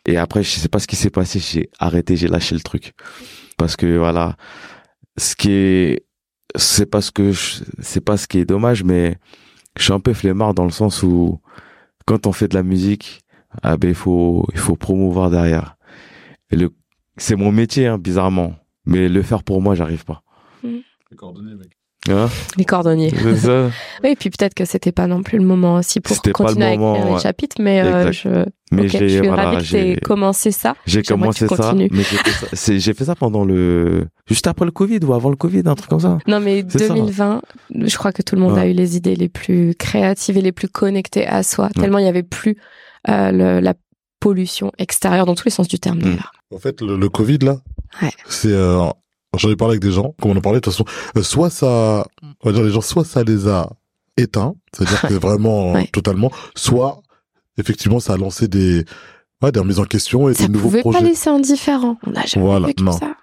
[0.06, 2.94] Et après, je sais pas ce qui s'est passé, j'ai arrêté, j'ai lâché le truc
[3.56, 4.36] parce que voilà,
[5.16, 6.06] ce qui est
[6.56, 7.32] c'est pas ce que
[7.80, 9.18] c'est pas ce qui est dommage, mais
[9.76, 11.40] je suis un peu flemmard dans le sens où
[12.06, 13.20] quand on fait de la musique,
[13.62, 15.76] ah ben il faut il faut promouvoir derrière.
[16.50, 16.70] Et le
[17.18, 18.54] c'est mon métier hein, bizarrement,
[18.86, 20.22] mais le faire pour moi j'arrive pas.
[20.62, 20.68] Mm.
[21.58, 21.68] mec.
[22.10, 23.10] Hein Les cordonniers.
[23.10, 23.70] C'est ça.
[24.04, 26.44] Oui, et puis peut-être que c'était pas non plus le moment aussi pour C'était pas
[26.44, 27.18] le continuer à écrire moment, les ouais.
[27.20, 28.28] chapitres, mais euh, je,
[28.70, 30.74] Mais ok, j'ai je suis voilà, ravie que j'ai t'aies commencé ça.
[30.86, 34.64] j'ai commencé ça, mais j'ai fait ça, c'est- j'ai fait ça pendant le juste après
[34.64, 36.18] le Covid ou avant le Covid, un truc comme ça.
[36.28, 36.94] Non, mais C'est ça.
[36.94, 37.42] 2020,
[37.74, 38.60] je crois que tout le monde Ouais.
[38.60, 41.82] a eu les idées les plus créatives et les plus connectées à soi, Ouais.
[41.82, 42.56] tellement il y avait plus
[43.08, 43.74] euh, le- la
[44.20, 46.02] pollution extérieure dans tous les sens du terme Mm.
[46.02, 46.32] d'ailleurs.
[46.54, 47.58] En fait, le, le Covid, là,
[48.02, 48.10] Ouais.
[48.28, 48.52] c'est...
[48.52, 48.86] Euh,
[49.36, 51.50] J'en ai parlé avec des gens, comme on en parlait, de toute façon, euh, soit
[51.50, 52.06] ça...
[52.42, 53.68] On va dire les gens, soit ça les a
[54.16, 55.86] éteints, c'est-à-dire que vraiment, Ouais.
[55.92, 57.02] totalement, soit,
[57.58, 58.84] effectivement, ça a lancé des...
[59.42, 60.98] Ouais, des remises en question et Ça des nouveaux pouvait projets.
[61.00, 61.98] pas laisser indifférent.
[62.06, 62.92] On n'a jamais Voilà, vécu non.
[62.92, 63.14] ça.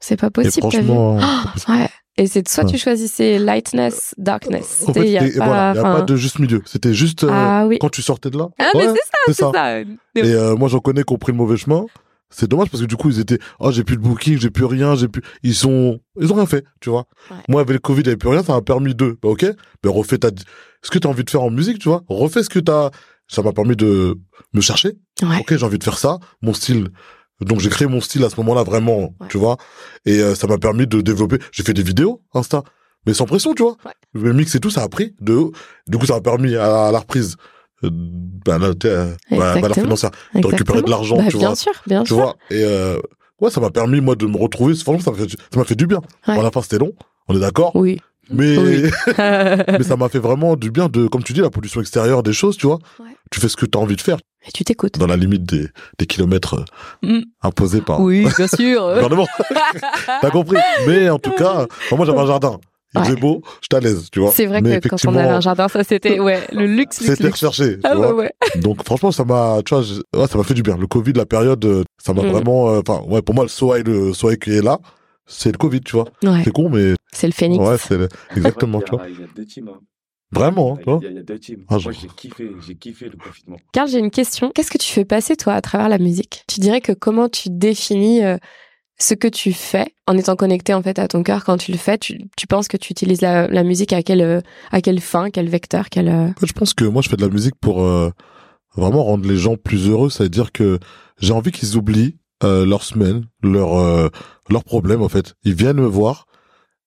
[0.00, 0.68] C'est pas et possible.
[0.68, 1.18] vu franchement...
[1.68, 1.88] Oh, ouais.
[2.18, 2.70] Et c'est soit Ouais.
[2.70, 4.84] tu choisissais lightness, darkness.
[4.86, 6.38] En fait, Il y a c'était- pas, voilà, il y a enfin, pas de juste
[6.40, 6.60] milieu.
[6.66, 7.78] C'était juste euh, Ah oui.
[7.80, 8.48] quand tu sortais de là.
[8.58, 9.50] Ah, mais Ouais, c'est ça, c'est ça.
[9.54, 9.80] ça.
[9.80, 9.86] Et
[10.34, 11.86] euh, moi, j'en connais qui ont pris le mauvais chemin.
[12.30, 14.66] C'est dommage parce que du coup, ils étaient, oh, j'ai plus de booking, j'ai plus
[14.66, 17.06] rien, j'ai plus, ils sont, ils ont rien fait, tu vois.
[17.30, 17.36] Ouais.
[17.48, 19.46] Moi, avec le Covid, avait plus rien, ça m'a permis de, bah, ok,
[19.82, 20.28] ben, refais ta,
[20.82, 22.02] ce que t'as envie de faire en musique, tu vois.
[22.08, 22.90] Refais ce que t'as,
[23.28, 24.18] ça m'a permis de
[24.52, 24.92] me chercher.
[25.22, 25.38] Ouais.
[25.40, 26.88] Ok, j'ai envie de faire ça, mon style.
[27.40, 29.28] Donc, j'ai créé mon style à ce moment-là, vraiment, Ouais.
[29.28, 29.56] tu vois.
[30.06, 32.62] Et euh, ça m'a permis de développer, j'ai fait des vidéos, Insta.
[33.06, 33.76] Mais sans pression, tu vois.
[33.84, 33.92] Ouais.
[34.12, 35.50] Le mix et tout, ça a pris de,
[35.86, 37.36] du coup, ça m'a permis à, la reprise,
[37.84, 41.46] euh, ben, là, t'es, euh, bah, valeur financière de récupérer de l'argent, Bah, tu bien
[41.48, 41.56] vois.
[41.56, 42.16] sûr, bien Tu sûr.
[42.16, 42.98] vois, et euh,
[43.40, 44.74] ouais, ça m'a permis, moi, de me retrouver.
[44.74, 45.98] Franchement, ça m'a fait, ça m'a fait du bien.
[46.26, 46.34] Ouais.
[46.34, 46.92] Bon, à la fin, c'était long,
[47.28, 47.70] on est d'accord.
[47.76, 48.00] Oui.
[48.30, 48.82] Mais, Oui.
[49.68, 52.32] mais ça m'a fait vraiment du bien de, comme tu dis, la pollution extérieure des
[52.32, 52.78] choses, tu vois.
[53.00, 53.06] Ouais.
[53.30, 54.98] Tu fais ce que tu as envie de faire, Et tu t'écoutes.
[54.98, 55.68] dans la limite des,
[55.98, 56.54] des kilomètres
[57.04, 57.22] euh, Mm.
[57.42, 58.80] imposés par Oui, bien sûr.
[58.94, 59.26] gouvernement.
[60.20, 60.56] T'as compris.
[60.86, 62.58] Mais en tout cas, moi, j'avais un jardin.
[62.94, 63.04] Il Ouais.
[63.06, 64.32] faisait beau, j'étais à l'aise, tu vois.
[64.34, 67.28] C'est vrai Mais que quand on avait un jardin, ça c'était ouais, le luxe, C'était
[67.28, 68.14] recherché, tu Ah ouais, vois.
[68.14, 68.32] ouais.
[68.56, 69.84] Donc franchement, ça m'a, tu vois,
[70.16, 70.74] ouais, ça m'a fait du bien.
[70.78, 72.30] Le Covid, la période, euh, ça m'a Mm.
[72.30, 74.78] vraiment, euh, enfin, ouais, pour moi, le soleil, le soleil qui est là,
[75.28, 76.06] c'est le Covid, tu vois.
[76.24, 77.62] Ouais, C'est con, mais c'est le phénix.
[77.64, 79.06] ouais, c'est le- exactement, tu vois.
[79.08, 79.68] Il y a deux teams.
[79.68, 79.78] hein.
[80.32, 81.00] Vraiment, hein, tu vois.
[81.08, 81.64] Il y a deux teams.
[81.68, 83.56] Ah, Moi, j'ai kiffé, j'ai kiffé le confinement.
[83.72, 84.50] Karl, j'ai une question.
[84.54, 86.42] Qu'est-ce que tu fais passer toi à travers la musique?
[86.48, 88.36] Tu dirais que comment tu définis euh,
[88.98, 91.78] ce que tu fais en étant connecté en fait à ton cœur quand tu le
[91.78, 91.96] fais?
[91.96, 95.30] Tu, tu penses que tu utilises la, la musique à quelle euh, à quelle fin,
[95.30, 97.54] quel vecteur, quel euh, En fait, je pense que moi, je fais de la musique
[97.58, 98.10] pour euh,
[98.76, 100.10] vraiment rendre les gens plus heureux.
[100.10, 100.78] Ça veut dire que
[101.20, 104.08] j'ai envie qu'ils oublient euh, leur semaine, leur euh,
[104.50, 105.02] leurs problèmes.
[105.02, 106.26] En fait, ils viennent me voir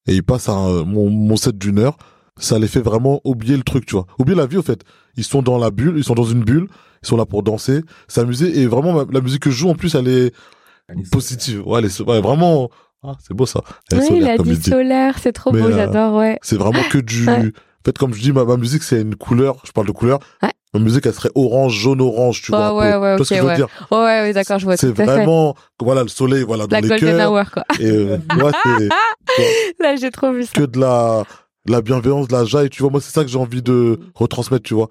[0.07, 1.97] et ils passent un, mon, mon set d'une heure.
[2.37, 4.05] Ça les fait vraiment oublier le truc, tu vois.
[4.17, 4.83] Oublier la vie, en fait.
[5.17, 6.67] Ils sont dans la bulle, ils sont dans une bulle,
[7.03, 8.59] ils sont là pour danser, s'amuser.
[8.61, 10.33] Et vraiment, ma- la musique que je joue, en plus, elle est
[11.11, 11.67] positive.
[11.67, 12.69] Ouais, elle est, ouais, vraiment.
[13.03, 13.61] Ah, c'est beau ça.
[13.91, 16.39] Elle est Oui, solaire, il a dit solaire, c'est trop Mais, beau, euh, j'adore, ouais.
[16.41, 17.27] C'est vraiment que du.
[17.27, 17.47] Ouais.
[17.47, 19.57] En fait, comme je dis, ma, ma musique, c'est une couleur.
[19.65, 20.19] Je parle de couleur.
[20.41, 20.51] Ouais.
[20.73, 22.67] Ma musique, elle serait orange, jaune, orange, tu vois.
[22.67, 23.55] un ouais, ouais, tu vois ce que je veux ouais.
[23.55, 25.03] dire Ouais, ouais, ouais, d'accord, je vois C'est à fait.
[25.05, 27.29] vraiment, voilà, le soleil, voilà, dans La les cœurs.
[27.31, 27.65] hour, quoi.
[27.79, 28.89] Et euh, ouais, c'est
[29.83, 30.51] Là, j'ai trop vu ça.
[30.53, 31.23] que de la,
[31.65, 32.91] de la bienveillance, de la jaille, tu vois.
[32.91, 34.87] Moi, c'est ça que j'ai envie de retransmettre, tu vois.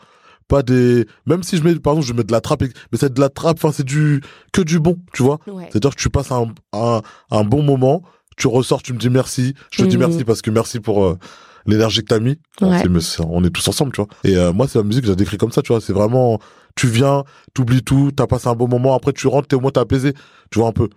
[0.48, 3.12] Pas des, même si je mets, par exemple, je mets de la trappe, mais c'est
[3.14, 4.20] de la trappe, enfin, c'est du,
[4.52, 5.38] que du bon, tu vois.
[5.46, 5.68] Ouais.
[5.70, 7.00] C'est-à-dire que tu passes un, un,
[7.30, 8.02] un bon moment,
[8.36, 9.54] tu ressors, tu me dis merci.
[9.70, 10.06] Je te dis Mhm.
[10.08, 11.18] merci parce que merci pour euh,
[11.66, 12.38] l'énergie que t'as mis.
[12.60, 12.82] Ouais.
[13.00, 14.08] c'est- on est tous ensemble, tu vois.
[14.24, 15.80] Et euh, moi, c'est la musique que j'ai décrit comme ça, tu vois.
[15.80, 16.38] C'est vraiment,
[16.76, 19.70] tu viens, t'oublies tout, t'as passé un bon moment, après tu rentres, t'es au moins
[19.70, 20.14] t'es apaisé,
[20.50, 20.88] tu vois un peu.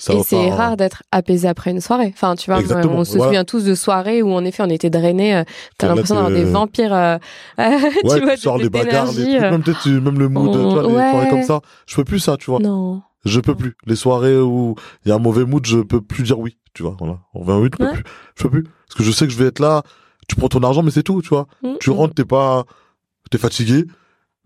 [0.00, 2.12] Ça et va c'est rare d'être apaisé après une soirée.
[2.14, 4.90] Enfin, tu vois, Exactement, on se souvient tous de soirées où, en effet, on était
[4.90, 5.34] drainés.
[5.38, 5.42] euh,
[5.76, 6.94] T'as l'impression d'avoir des vampires.
[6.94, 7.18] euh,
[7.58, 8.68] tu Ouais, vois, tu sors bagarres, les
[9.14, 9.50] d'énergie, trucs, euh.
[9.50, 11.10] même peut-être tu- même le mood, tu vois, les Ouais.
[11.10, 11.60] soirées comme ça.
[11.86, 12.60] Je peux plus ça, tu vois.
[12.60, 13.02] Non.
[13.24, 13.74] Je peux plus.
[13.86, 16.84] Les soirées où il y a un mauvais mood, je peux plus dire oui, tu
[16.84, 16.94] vois.
[17.00, 17.18] Voilà.
[17.34, 17.92] En 28, je peux Ouais.
[17.94, 18.04] plus.
[18.36, 18.62] Je peux plus.
[18.62, 19.82] Parce que je sais que je vais être là,
[20.28, 21.46] tu prends ton argent, mais c'est tout, tu vois.
[21.62, 22.64] Mm, Tu rentres, t'es pas,
[23.30, 23.84] t'es fatigué.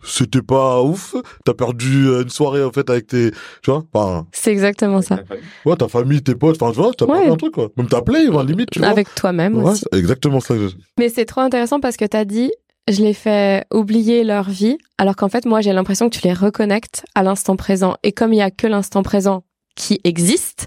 [0.04, 1.14] C'était pas ouf.
[1.44, 3.30] T'as perdu euh, une soirée, en fait, avec tes,
[3.62, 3.84] tu vois.
[3.92, 5.20] Enfin, C'est exactement ça.
[5.64, 7.12] ouais, ta famille, tes potes, enfin, tu vois, t'as Ouais.
[7.18, 7.68] perdu un truc, quoi.
[7.76, 8.88] Même t'as play, enfin, limite, tu vois.
[8.88, 9.84] Avec toi-même Ouais, aussi.
[9.92, 10.74] c'est exactement ça que je...
[10.98, 12.50] Mais c'est trop intéressant parce que t'as dit,
[12.88, 16.32] je les fais oublier leur vie, alors qu'en fait, moi, j'ai l'impression que tu les
[16.34, 17.94] reconnectes à l'instant présent.
[18.02, 19.44] Et comme il y a que l'instant présent
[19.74, 20.66] qui existe,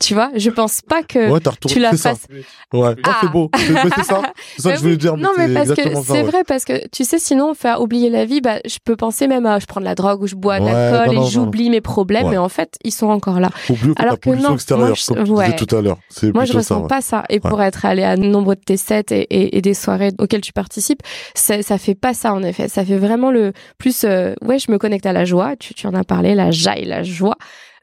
[0.00, 2.10] tu vois, je pense pas que Ouais, tu la c'est ça.
[2.10, 2.26] fasses.
[2.72, 3.18] Ouais, Non, Ah.
[3.20, 3.50] c'est beau.
[3.54, 4.22] C'est ça.
[4.56, 5.16] C'est ça que je voulais dire.
[5.16, 6.22] Non, mais c'est parce que ça, c'est ouais.
[6.22, 9.44] vrai, parce que tu sais, sinon, faire oublier la vie, bah, je peux penser même
[9.46, 11.80] à je prends de la drogue ou je bois de Ouais, l'alcool et j'oublie mes
[11.82, 12.30] problèmes, Ouais.
[12.32, 13.50] mais en fait, ils sont encore là.
[13.68, 15.98] Oublie Alors que non, extérieure, moi, je- comme tu disais tout à l'heure.
[16.34, 16.58] Moi, je ça.
[16.58, 16.88] ressens ouais.
[16.88, 17.24] pas ça.
[17.28, 20.40] Et pour être allé à nombre de tes sets et, et- et des soirées auxquelles
[20.40, 21.02] tu participes,
[21.34, 22.68] ça, ça fait pas ça, en effet.
[22.68, 25.56] Ça fait vraiment le plus, euh, ouais, je me connecte à la joie.
[25.56, 27.36] Tu, tu en as parlé, la jaille, la joie.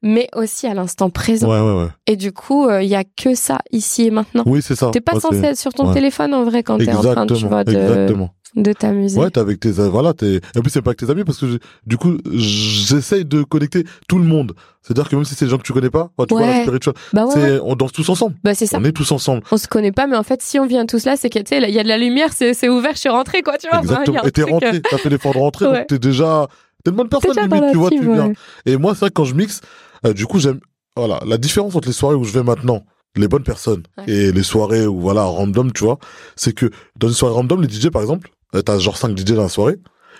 [0.04, 1.50] Mais aussi à l'instant présent.
[1.50, 1.90] Ouais, ouais, ouais.
[2.08, 4.44] Et du coup, il y a que ça ici et maintenant.
[4.46, 4.92] Oui, c'est ça.
[4.92, 7.64] T'es pas censé être sur ton téléphone en vrai quand t'es en train, tu vois,
[7.64, 7.72] de.
[7.72, 8.30] Exactement.
[8.56, 9.20] De t'amuser.
[9.20, 11.58] Ouais, t'es avec tes, voilà, t'es, et puis c'est pas avec tes amis parce que
[11.88, 14.54] du coup, j'essaye de connecter tout le monde.
[14.84, 16.94] C'est-à-dire que même si c'est des gens que tu connais pas, tu vois, la spiritual,
[17.14, 17.60] bah ouais.
[17.64, 18.36] on danse tous ensemble.
[18.44, 18.78] Bah c'est ça.
[18.80, 19.42] On est tous ensemble.
[19.52, 21.46] On se connaît pas, mais en fait, si on vient tous là, c'est que tu
[21.48, 23.80] sais, il y a de la lumière, c'est ouvert, je suis rentré, quoi, tu vois.
[23.80, 24.22] Exactement.
[24.22, 26.48] et t'es rentré, euh, t'as fait l'effort de rentrer, donc t'es déjà,
[26.84, 28.34] t'es une bonne personne, limite, tu vois, tu viens.
[28.68, 29.62] Et moi, c'est vrai que quand je mixe,
[30.06, 30.60] euh, du coup, j'aime,
[30.96, 32.86] voilà, la différence entre les soirées où je vais maintenant,
[33.16, 36.00] les bonnes personnes, et les soirées où, voilà, random, tu vois,
[36.36, 39.34] c'est que dans une soirée random, les DJ, par exemple, euh, t'as genre 5 DJ
[39.34, 39.78] dans la soirée,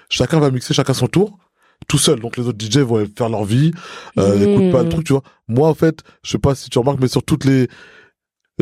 [0.10, 1.38] chacun va mixer chacun son tour,
[1.88, 2.20] tout seul.
[2.20, 3.72] Donc les autres DJ vont faire leur vie,
[4.18, 4.72] euh, mmh.
[4.72, 5.24] pas le truc, tu vois.
[5.48, 7.68] Moi, en fait, je sais pas si tu remarques, mais sur toutes les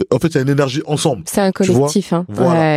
[0.10, 1.24] en fait, il y a une énergie ensemble.
[1.26, 2.26] C'est un collectif, hein.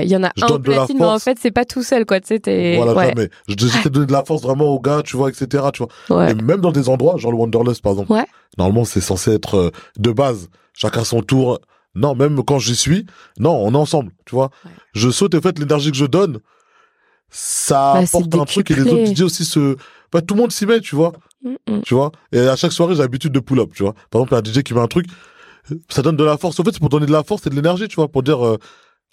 [0.03, 2.21] Il y en a un au platine, mais en fait, c'est pas tout seul, quoi.
[2.21, 3.12] Tu sais, Voilà, ouais.
[3.17, 6.31] mais j'essaie de donner de la force vraiment aux gars, tu vois, etc., tu vois.
[6.31, 8.12] Et même dans des endroits, genre le Wanderlust, par exemple.
[8.12, 8.27] Ouais.
[8.59, 10.49] Normalement, c'est censé être euh, de base.
[10.73, 11.61] Chacun son tour.
[11.97, 13.07] Non, même quand j'y suis,
[13.39, 14.51] non, on est ensemble, tu vois.
[14.95, 16.41] Je saute, et en fait, l'énergie que je donne,
[17.31, 19.77] ça bah, apporte un truc et les autres DJ aussi se,
[20.12, 21.12] bah, tout le monde s'y met, tu vois.
[21.85, 22.11] Tu vois.
[22.33, 23.95] Et à chaque soirée, j'ai l'habitude de pull up, tu vois.
[24.11, 25.07] Par exemple, un DJ qui met un truc,
[25.89, 26.59] ça donne de la force.
[26.61, 28.45] En fait, c'est pour donner de la force et de l'énergie, tu vois, pour dire,
[28.45, 28.59] euh,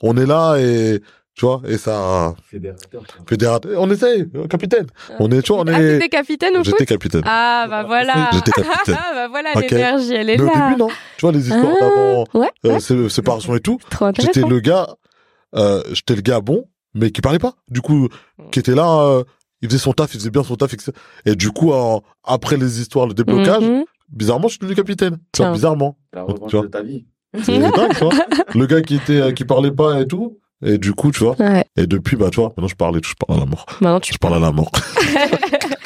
[0.01, 1.01] on est là et,
[1.33, 2.35] tu vois, et ça.
[2.49, 3.03] Fédérateur.
[3.27, 3.71] Fédérateur.
[3.77, 4.87] On essaye, euh, capitaine.
[5.19, 6.01] On est, tu vois, on ah, est.
[6.03, 7.21] Ah, capitaine au J'étais capitaine.
[7.25, 8.29] Ah, bah voilà.
[8.33, 8.97] J'étais capitaine.
[8.99, 10.51] ah, bah voilà, l'énergie, elle est Mais là.
[10.51, 10.89] au début, non.
[11.17, 13.79] Tu vois, les histoires ah, d'avant, ouais, euh, séparation et tout.
[14.19, 14.87] J'étais le gars,
[15.55, 17.53] euh, j'étais le gars bon, mais qui parlait pas.
[17.69, 18.09] Du coup,
[18.51, 19.23] qui était là, euh,
[19.61, 20.91] il faisait son taf, il faisait bien son taf, etc.
[21.25, 21.73] Et du coup,
[22.25, 23.85] après les histoires, le déblocage, mhm.
[24.11, 25.17] Bizarrement, je suis devenu capitaine.
[25.31, 25.51] Tiens.
[25.51, 25.97] bizarrement.
[26.13, 27.05] La revanche de ta vie.
[27.43, 28.13] C'est dingue, tu vois.
[28.55, 30.37] Le gars qui était, euh, qui parlait pas et tout.
[30.63, 31.35] Et du coup, tu vois.
[31.39, 31.65] Ouais.
[31.75, 33.65] Et depuis, bah, tu vois, maintenant je parle et tout, je parle à la mort.
[33.81, 34.71] Maintenant, tu je parle à la mort.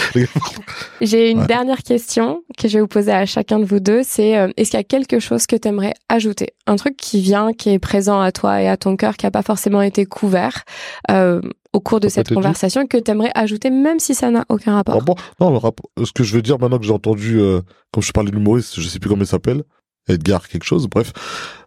[1.02, 4.02] J'ai une dernière question que je vais vous poser à chacun de vous deux.
[4.04, 6.54] C'est euh, est-ce qu'il y a quelque chose que tu aimerais ajouter?
[6.68, 9.32] Un truc qui vient, qui est présent à toi et à ton cœur, qui n'a
[9.32, 10.64] pas forcément été couvert
[11.12, 11.42] euh,
[11.74, 15.04] au cours de cette conversation, que tu aimerais ajouter, même si ça n'a aucun rapport?
[15.04, 17.62] Bon, Non, le rapport, ce que je veux dire maintenant que j'ai entendu, euh,
[17.92, 19.64] comme je parlais de l'humoriste, je sais plus comment il s'appelle,
[20.08, 21.12] Edgar quelque chose, bref.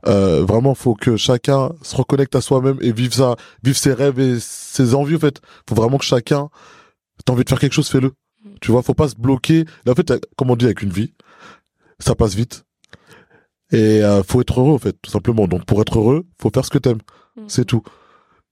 [0.07, 4.19] Euh, vraiment, faut que chacun se reconnecte à soi-même et vive ça, vive ses rêves
[4.19, 5.41] et ses envies, en fait.
[5.69, 6.49] Faut vraiment que chacun,
[7.25, 8.13] t'as envie de faire quelque chose, fais-le.
[8.61, 9.65] Tu vois, faut pas se bloquer.
[9.89, 11.13] en fait, comme on dit avec une vie,
[11.99, 12.65] ça passe vite.
[13.71, 15.47] Et euh, faut être heureux, en fait, tout simplement.
[15.47, 17.01] Donc, pour être heureux, faut faire ce que t'aimes.
[17.37, 17.43] Mm.
[17.49, 17.83] C'est tout.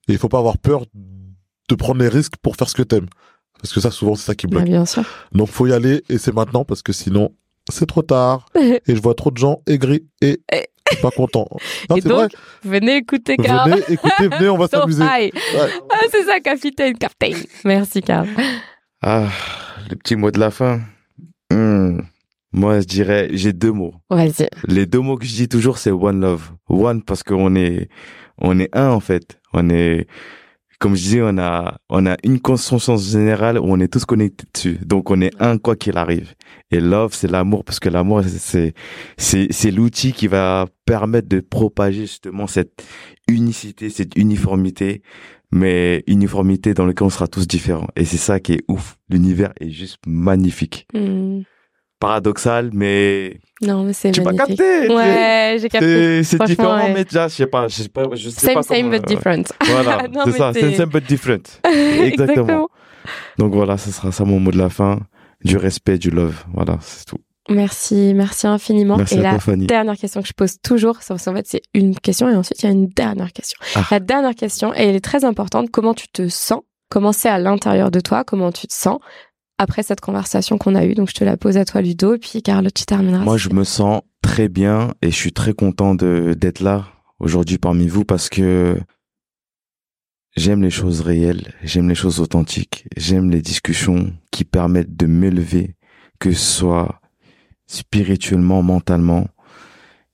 [0.08, 0.84] Et il faut pas avoir peur
[1.68, 3.08] de prendre les risques pour faire ce que t'aimes.
[3.60, 4.64] Parce que ça, souvent, c'est ça qui bloque.
[4.64, 5.04] bien sûr.
[5.32, 7.34] Donc, faut y aller et c'est maintenant parce que sinon,
[7.70, 8.46] c'est trop tard.
[8.54, 10.42] et je vois trop de gens aigris et
[11.02, 11.48] pas contents.
[11.94, 12.32] et donc,
[12.62, 13.70] venez écouter Carl.
[13.70, 15.02] Venez écouter, venez, on va s'amuser.
[15.02, 17.42] Ah, c'est ça, capitaine, capitaine.
[17.64, 18.28] Merci, Carl.
[19.02, 19.28] Ah,
[19.88, 20.80] le petit mot de la fin.
[21.50, 22.00] Hmm.
[22.52, 23.94] Moi, je dirais, j'ai deux mots.
[24.08, 24.48] Vas-y.
[24.66, 26.52] Les deux mots que je dis toujours, c'est one love.
[26.68, 27.88] One parce qu'on est,
[28.38, 29.38] on est un en fait.
[29.52, 30.06] On est,
[30.78, 34.46] comme je disais, on a, on a une conscience générale où on est tous connectés
[34.52, 34.78] dessus.
[34.84, 36.34] Donc, on est un quoi qu'il arrive.
[36.70, 38.74] Et love, c'est l'amour parce que l'amour, c'est,
[39.18, 42.82] c'est, c'est l'outil qui va permettre de propager justement cette
[43.28, 45.02] unicité, cette uniformité,
[45.50, 47.88] mais uniformité dans laquelle on sera tous différents.
[47.96, 48.96] Et c'est ça qui est ouf.
[49.08, 50.86] L'univers est juste magnifique.
[50.94, 51.42] Hmm
[51.98, 54.88] paradoxal, mais non, mais c'est tu m'as capté.
[54.88, 56.22] Ouais, j'ai capté.
[56.22, 58.62] C'est différent, mais déjà, je sais pas, je sais pas, je sais same, pas.
[58.62, 59.44] Same, but different.
[59.66, 61.60] Voilà, c'est ça, same, same but different.
[61.64, 62.68] Exactement.
[63.38, 65.00] Donc voilà, ce sera ça mon mot de la fin.
[65.44, 66.44] Du respect, du love.
[66.52, 67.20] Voilà, c'est tout.
[67.48, 68.96] Merci, merci infiniment.
[68.96, 72.34] Merci et la dernière question que je pose toujours, en fait c'est une question et
[72.34, 73.58] ensuite il y a une dernière question.
[73.74, 73.86] Ah.
[73.90, 76.62] La dernière question, et elle est très importante, comment tu te sens?
[76.88, 78.24] Comment c'est à l'intérieur de toi?
[78.24, 78.98] Comment tu te sens
[79.58, 80.94] après cette conversation qu'on a eue?
[80.94, 83.24] Donc, je te la pose à toi, Ludo, et puis Carlo, tu termineras.
[83.24, 86.86] Moi, je me sens très bien et je suis très content d'être là
[87.18, 88.78] aujourd'hui parmi vous parce que
[90.36, 95.74] j'aime les choses réelles, j'aime les choses authentiques, j'aime les discussions qui permettent de m'élever,
[96.18, 97.00] que ce soit
[97.66, 99.28] spirituellement, mentalement.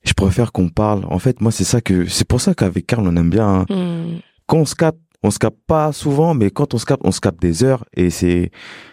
[0.05, 1.05] Je préfère qu'on parle.
[1.07, 3.47] En fait, moi, c'est ça que, c'est pour ça qu'avec Carl, on aime bien.
[3.47, 3.67] Hein.
[3.69, 4.19] Hmm.
[4.47, 7.13] Quand on se capte, on se capte pas souvent, mais quand on se capte, on
[7.13, 8.51] se capte des heures et c'est,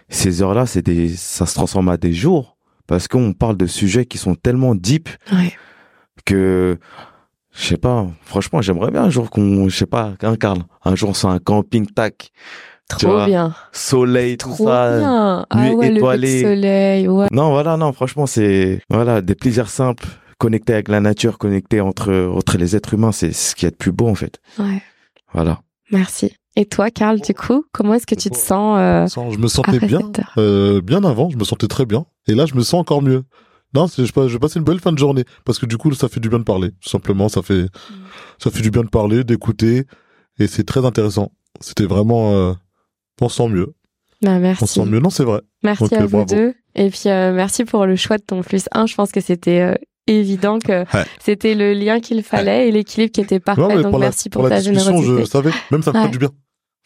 [0.10, 4.06] ces heures-là, c'est des, ça se transforme à des jours parce qu'on parle de sujets
[4.06, 5.10] qui sont tellement deep
[6.26, 6.78] que,
[7.52, 10.96] je sais pas, franchement, j'aimerais bien un jour qu'on, je sais pas, un Carl, un
[10.96, 12.32] jour c'est un camping tac.
[12.90, 13.54] Trop bien.
[13.72, 14.98] Soleil, tout ça.
[14.98, 15.46] Bien.
[15.50, 16.42] Ah ouais, étoilée.
[16.42, 17.28] Le soleil, ouais.
[17.32, 22.14] Non, voilà, non, franchement, c'est, voilà, des plaisirs simples, connectés avec la nature, connectés entre,
[22.36, 24.40] entre les êtres humains, c'est ce qui est le plus beau, en fait.
[24.58, 24.82] Ouais.
[25.34, 25.62] Voilà.
[25.92, 26.34] Merci.
[26.56, 29.80] Et toi, Karl, du coup, comment est-ce que tu te sens euh, Je me sentais
[29.80, 30.02] bien,
[30.38, 32.06] euh, bien avant, je me sentais très bien.
[32.28, 33.24] Et là, je me sens encore mieux.
[33.74, 36.10] Non, je, je vais passer une belle fin de journée parce que du coup, ça
[36.10, 36.72] fait du bien de parler.
[36.82, 37.70] Tout simplement, ça fait, mm.
[38.40, 39.86] ça fait du bien de parler, d'écouter,
[40.40, 41.32] et c'est très intéressant.
[41.60, 42.54] c'était vraiment, euh,
[43.22, 43.74] on sent mieux.
[44.22, 44.64] Bah, merci.
[44.64, 45.00] On sent mieux.
[45.00, 45.42] Non, c'est vrai.
[45.64, 46.54] Merci à vous deux.
[46.76, 48.86] Et puis, euh, merci pour le choix de ton plus 1.
[48.86, 49.76] Je pense que c'était euh,
[50.08, 50.86] évident que
[51.20, 53.82] c'était le lien qu'il fallait et l'équilibre qui était parfait.
[53.82, 55.22] Donc, merci pour, ta générosité.
[55.22, 55.52] Je savais.
[55.72, 56.30] Même ça me fait du bien.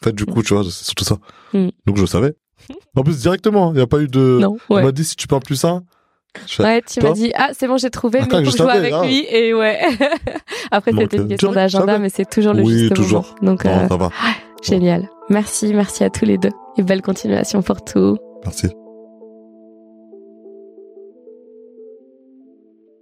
[0.02, 1.18] En fait, du coup, tu vois, c'est surtout ça.
[1.52, 1.68] Mm.
[1.86, 2.34] Donc, je savais.
[2.96, 4.38] En plus, directement, il n'y a pas eu de.
[4.40, 5.82] Non, On m'a dit si tu parles plus 1,
[6.60, 9.54] ouais, tu m'as dit ah c'est bon j'ai trouvé mais faut jouer avec lui et
[9.54, 9.80] ouais.
[10.70, 13.34] Après c'était une question d'agenda mais c'est toujours le oui, juste toujours.
[13.40, 13.52] moment.
[13.52, 14.10] Donc euh, ça va.
[14.64, 15.08] Génial.
[15.30, 18.16] Merci merci à tous les deux et belle continuation pour tout.
[18.44, 18.68] Merci.